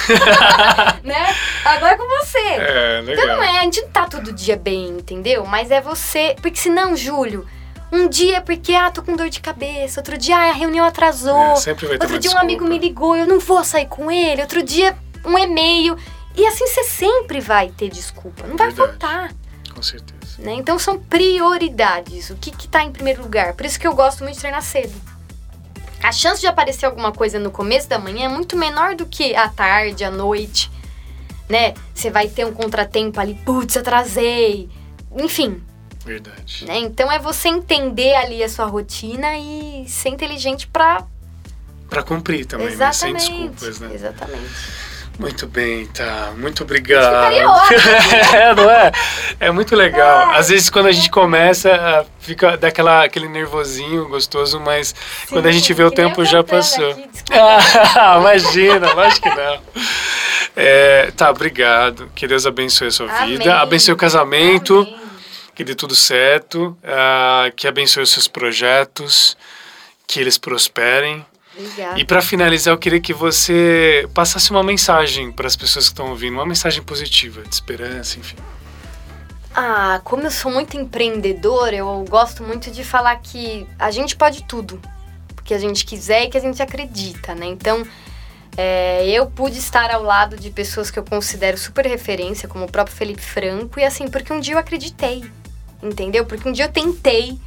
[1.03, 1.35] né?
[1.63, 2.39] Agora é com você.
[2.39, 3.23] É, legal.
[3.25, 5.45] Então não é, a gente não tá todo dia bem, entendeu?
[5.45, 6.35] Mas é você.
[6.41, 7.47] Porque senão, Júlio,
[7.91, 10.85] um dia é porque, ah, tô com dor de cabeça, outro dia, ah, a reunião
[10.85, 11.51] atrasou.
[11.51, 12.85] É, sempre vai ter outro dia um amigo me desculpa.
[12.87, 14.41] ligou, eu não vou sair com ele.
[14.41, 15.95] Outro dia, um e-mail.
[16.35, 18.45] E assim você sempre vai ter desculpa.
[18.45, 18.91] Não vai Verdade.
[18.99, 19.31] faltar.
[19.73, 20.39] Com certeza.
[20.39, 20.53] né?
[20.53, 22.29] Então são prioridades.
[22.31, 23.53] O que que tá em primeiro lugar?
[23.53, 24.93] Por isso que eu gosto muito de treinar cedo.
[26.01, 29.35] A chance de aparecer alguma coisa no começo da manhã é muito menor do que
[29.35, 30.71] à tarde, à noite,
[31.49, 31.73] né?
[31.93, 34.69] Você vai ter um contratempo ali, putz, atrasei.
[35.15, 35.61] Enfim,
[36.05, 36.65] Verdade.
[36.65, 36.79] né?
[36.79, 41.05] Então é você entender ali a sua rotina e ser inteligente pra...
[41.89, 42.91] Pra cumprir também, né?
[42.91, 43.31] Sem Exatamente.
[43.31, 43.91] desculpas, né?
[43.93, 44.86] Exatamente.
[45.19, 46.31] Muito bem, tá.
[46.37, 47.33] Muito obrigado.
[48.33, 48.91] É, não é?
[49.39, 50.31] É muito legal.
[50.31, 54.93] Às vezes quando a gente começa, ah, fica daquela aquele nervosinho gostoso, mas
[55.29, 56.91] quando a gente vê o tempo já passou.
[56.91, 57.07] aqui.
[57.99, 59.59] Ah, imagina, lógico que não.
[60.55, 62.09] É, tá, obrigado.
[62.15, 63.37] Que Deus abençoe a sua Amém.
[63.37, 64.99] vida, abençoe o casamento, Amém.
[65.55, 69.35] que dê tudo certo, ah, que abençoe os seus projetos,
[70.05, 71.25] que eles prosperem.
[71.57, 71.99] Obrigada.
[71.99, 76.09] E para finalizar, eu queria que você passasse uma mensagem para as pessoas que estão
[76.09, 78.35] ouvindo, uma mensagem positiva, de esperança, enfim.
[79.55, 84.43] Ah, como eu sou muito empreendedora, eu gosto muito de falar que a gente pode
[84.43, 84.79] tudo.
[85.43, 87.47] Que a gente quiser e que a gente acredita, né?
[87.47, 87.83] Então,
[88.55, 92.71] é, eu pude estar ao lado de pessoas que eu considero super referência, como o
[92.71, 95.23] próprio Felipe Franco, e assim, porque um dia eu acreditei,
[95.81, 96.25] entendeu?
[96.25, 97.39] Porque um dia eu tentei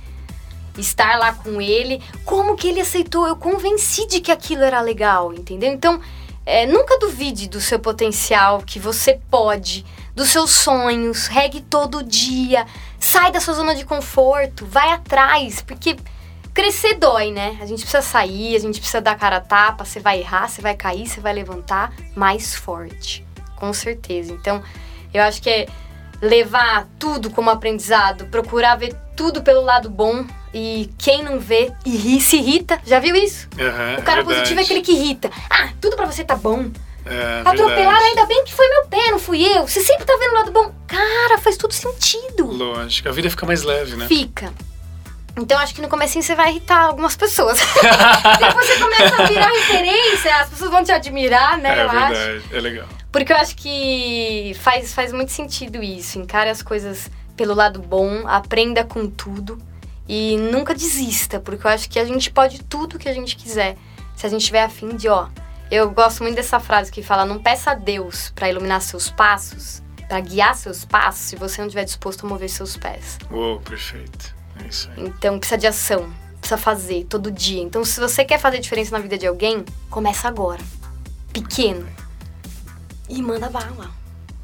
[0.78, 2.02] estar lá com ele.
[2.24, 3.26] Como que ele aceitou?
[3.26, 5.72] Eu convenci de que aquilo era legal, entendeu?
[5.72, 6.00] Então,
[6.46, 12.66] é, nunca duvide do seu potencial, que você pode, dos seus sonhos, regue todo dia,
[12.98, 15.96] sai da sua zona de conforto, vai atrás, porque
[16.52, 17.58] crescer dói, né?
[17.60, 20.60] A gente precisa sair, a gente precisa dar cara a tapa, você vai errar, você
[20.60, 23.24] vai cair, você vai levantar mais forte,
[23.56, 24.32] com certeza.
[24.32, 24.62] Então,
[25.12, 25.66] eu acho que é
[26.20, 31.96] levar tudo como aprendizado, procurar ver tudo pelo lado bom e quem não vê e
[31.96, 32.80] ri, se irrita.
[32.84, 33.48] Já viu isso?
[33.58, 34.24] Aham, O cara verdade.
[34.24, 35.30] positivo é aquele que irrita.
[35.48, 36.70] Ah, tudo pra você tá bom.
[37.06, 39.66] É, Atropelaram, ainda bem que foi meu pé, não fui eu.
[39.66, 40.72] Você sempre tá vendo o lado bom.
[40.86, 42.44] Cara, faz todo sentido.
[42.46, 44.06] Lógico, a vida fica mais leve, né?
[44.06, 44.52] Fica.
[45.36, 47.58] Então acho que no comecinho você vai irritar algumas pessoas.
[48.38, 51.78] Depois você começa a virar referência, as pessoas vão te admirar, né?
[51.78, 52.12] é eu acho.
[52.14, 52.88] verdade, é legal.
[53.10, 56.18] Porque eu acho que faz, faz muito sentido isso.
[56.18, 59.58] Encare as coisas pelo lado bom, aprenda com tudo
[60.12, 63.78] e nunca desista, porque eu acho que a gente pode tudo que a gente quiser.
[64.16, 65.28] Se a gente tiver afim de, ó.
[65.70, 69.80] Eu gosto muito dessa frase que fala: não peça a Deus pra iluminar seus passos,
[70.08, 73.18] pra guiar seus passos, se você não estiver disposto a mover seus pés.
[73.30, 74.34] Uou, perfeito.
[74.60, 75.04] É isso aí.
[75.04, 77.62] Então precisa de ação, precisa fazer todo dia.
[77.62, 80.60] Então se você quer fazer diferença na vida de alguém, começa agora.
[81.32, 81.88] Pequeno.
[83.08, 83.92] E manda bala.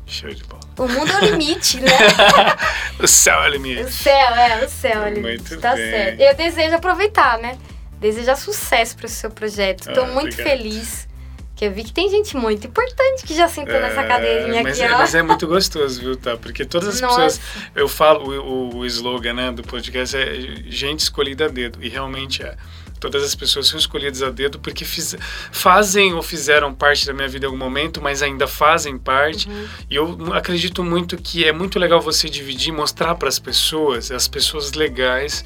[0.06, 0.65] Show de bola.
[0.78, 1.90] O mundo é o limite, né?
[3.00, 3.92] O céu é o o limite.
[3.92, 5.26] céu, é, o céu é o limite.
[5.50, 5.90] Muito tá bem.
[5.90, 6.20] certo.
[6.20, 7.56] Eu desejo aproveitar, né?
[8.00, 9.92] Desejar sucesso pro seu projeto.
[9.92, 10.46] Tô Ah, muito obrigado.
[10.58, 11.06] feliz.
[11.54, 14.78] Que eu vi que tem gente muito importante que já sentou nessa É, cadeirinha mas,
[14.78, 14.98] aqui, é, ó.
[14.98, 16.36] mas é muito gostoso, viu, tá?
[16.36, 17.16] Porque todas as Nossa.
[17.22, 17.40] pessoas.
[17.74, 20.34] Eu falo, o, o, o slogan né, do podcast é
[20.66, 21.78] gente escolhida a dedo.
[21.82, 22.54] E realmente é.
[22.98, 25.16] Todas as pessoas são escolhidas a dedo porque fiz,
[25.50, 29.48] fazem ou fizeram parte da minha vida em algum momento, mas ainda fazem parte.
[29.48, 29.68] Uhum.
[29.90, 34.26] E eu acredito muito que é muito legal você dividir, mostrar para as pessoas, as
[34.26, 35.44] pessoas legais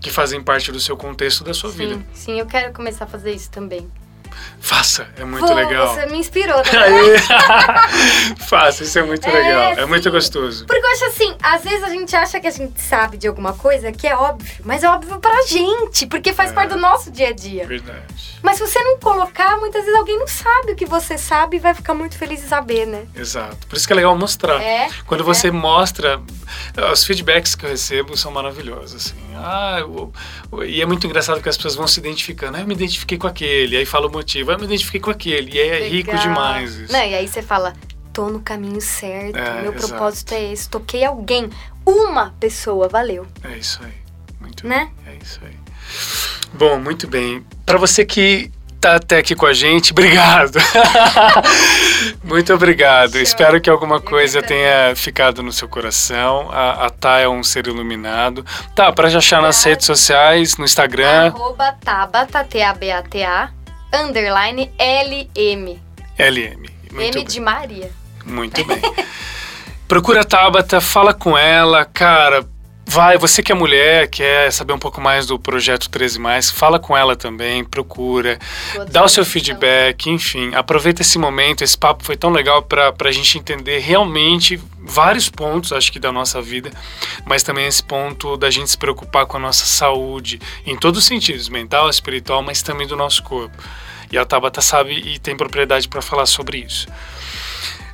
[0.00, 1.94] que fazem parte do seu contexto da sua vida.
[1.94, 3.90] Sim, sim, eu quero começar a fazer isso também.
[4.60, 5.94] Faça, é muito Pô, legal.
[5.94, 7.88] Você me inspirou, tá.
[8.48, 9.62] Faça, isso é muito É, legal.
[9.72, 9.86] É sim.
[9.86, 10.66] muito gostoso.
[10.66, 13.52] Porque eu acho assim, às vezes a gente acha que a gente sabe de alguma
[13.54, 16.54] coisa que é óbvio, mas é óbvio pra gente, porque faz É.
[16.54, 17.66] parte do nosso dia a dia.
[17.66, 18.00] Verdade.
[18.42, 21.60] Mas se você não colocar, muitas vezes alguém não sabe o que você sabe e
[21.60, 23.04] vai ficar muito feliz em saber, né?
[23.14, 23.66] Exato.
[23.66, 24.60] Por isso que é legal mostrar.
[24.62, 24.88] É.
[25.06, 26.20] Quando você mostra,
[26.92, 29.20] os feedbacks que eu recebo são maravilhosos, assim.
[29.36, 30.12] Ah, eu-
[30.52, 32.56] eu- e é muito engraçado que as pessoas vão se identificando.
[32.56, 33.76] Ah, eu me identifiquei com aquele.
[33.76, 34.52] Aí fala o motivo.
[34.52, 35.56] Eu me identifiquei com aquele.
[35.56, 36.22] E aí é rico Legal.
[36.28, 36.92] demais isso.
[36.92, 37.74] Não, e aí você fala,
[38.12, 39.88] tô no caminho certo, É, meu exato.
[39.88, 41.48] propósito é esse, toquei alguém,
[41.86, 43.92] uma pessoa, valeu, É isso aí.
[44.40, 44.90] Muito né?
[45.04, 45.14] bem.
[45.14, 45.56] É isso aí.
[46.52, 47.44] Bom, muito bem.
[47.66, 48.50] Para você que
[48.80, 50.58] tá até aqui com a gente, obrigado.
[52.24, 53.12] muito obrigado.
[53.12, 53.22] Show.
[53.22, 56.48] Espero que alguma coisa tenha ficado no seu coração.
[56.50, 58.44] A, a Tá é um ser iluminado.
[58.74, 59.70] Tá, para já achar nas Obrigada.
[59.70, 63.50] redes sociais, no Instagram, Arroba Tabata, T-A-B-A-T-A,
[63.92, 65.80] underline L-M.
[66.18, 66.70] LM.
[66.92, 67.24] Muito M bem.
[67.24, 67.90] de Maria.
[68.24, 68.80] Muito bem.
[69.88, 72.46] Procura a Tabata, fala com ela, cara.
[72.90, 76.76] Vai, você que é mulher, quer saber um pouco mais do projeto 13 mais, fala
[76.76, 78.36] com ela também, procura,
[78.90, 83.12] dá o seu feedback, enfim, aproveita esse momento, esse papo foi tão legal para a
[83.12, 86.72] gente entender realmente vários pontos, acho que da nossa vida,
[87.24, 91.06] mas também esse ponto da gente se preocupar com a nossa saúde, em todos os
[91.06, 93.56] sentidos, mental, espiritual, mas também do nosso corpo.
[94.10, 96.88] E a Tabata sabe e tem propriedade para falar sobre isso.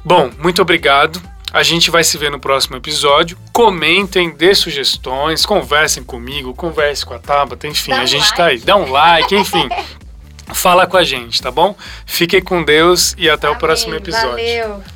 [0.02, 1.20] Bom, muito obrigado.
[1.52, 3.38] A gente vai se ver no próximo episódio.
[3.52, 8.36] Comentem, dê sugestões, conversem comigo, converse com a Tabata, enfim, Dá a gente like.
[8.36, 8.58] tá aí.
[8.58, 9.68] Dá um like, enfim.
[10.52, 11.74] Fala com a gente, tá bom?
[12.04, 13.60] Fiquem com Deus e até o Amém.
[13.60, 14.30] próximo episódio.
[14.30, 14.95] Valeu.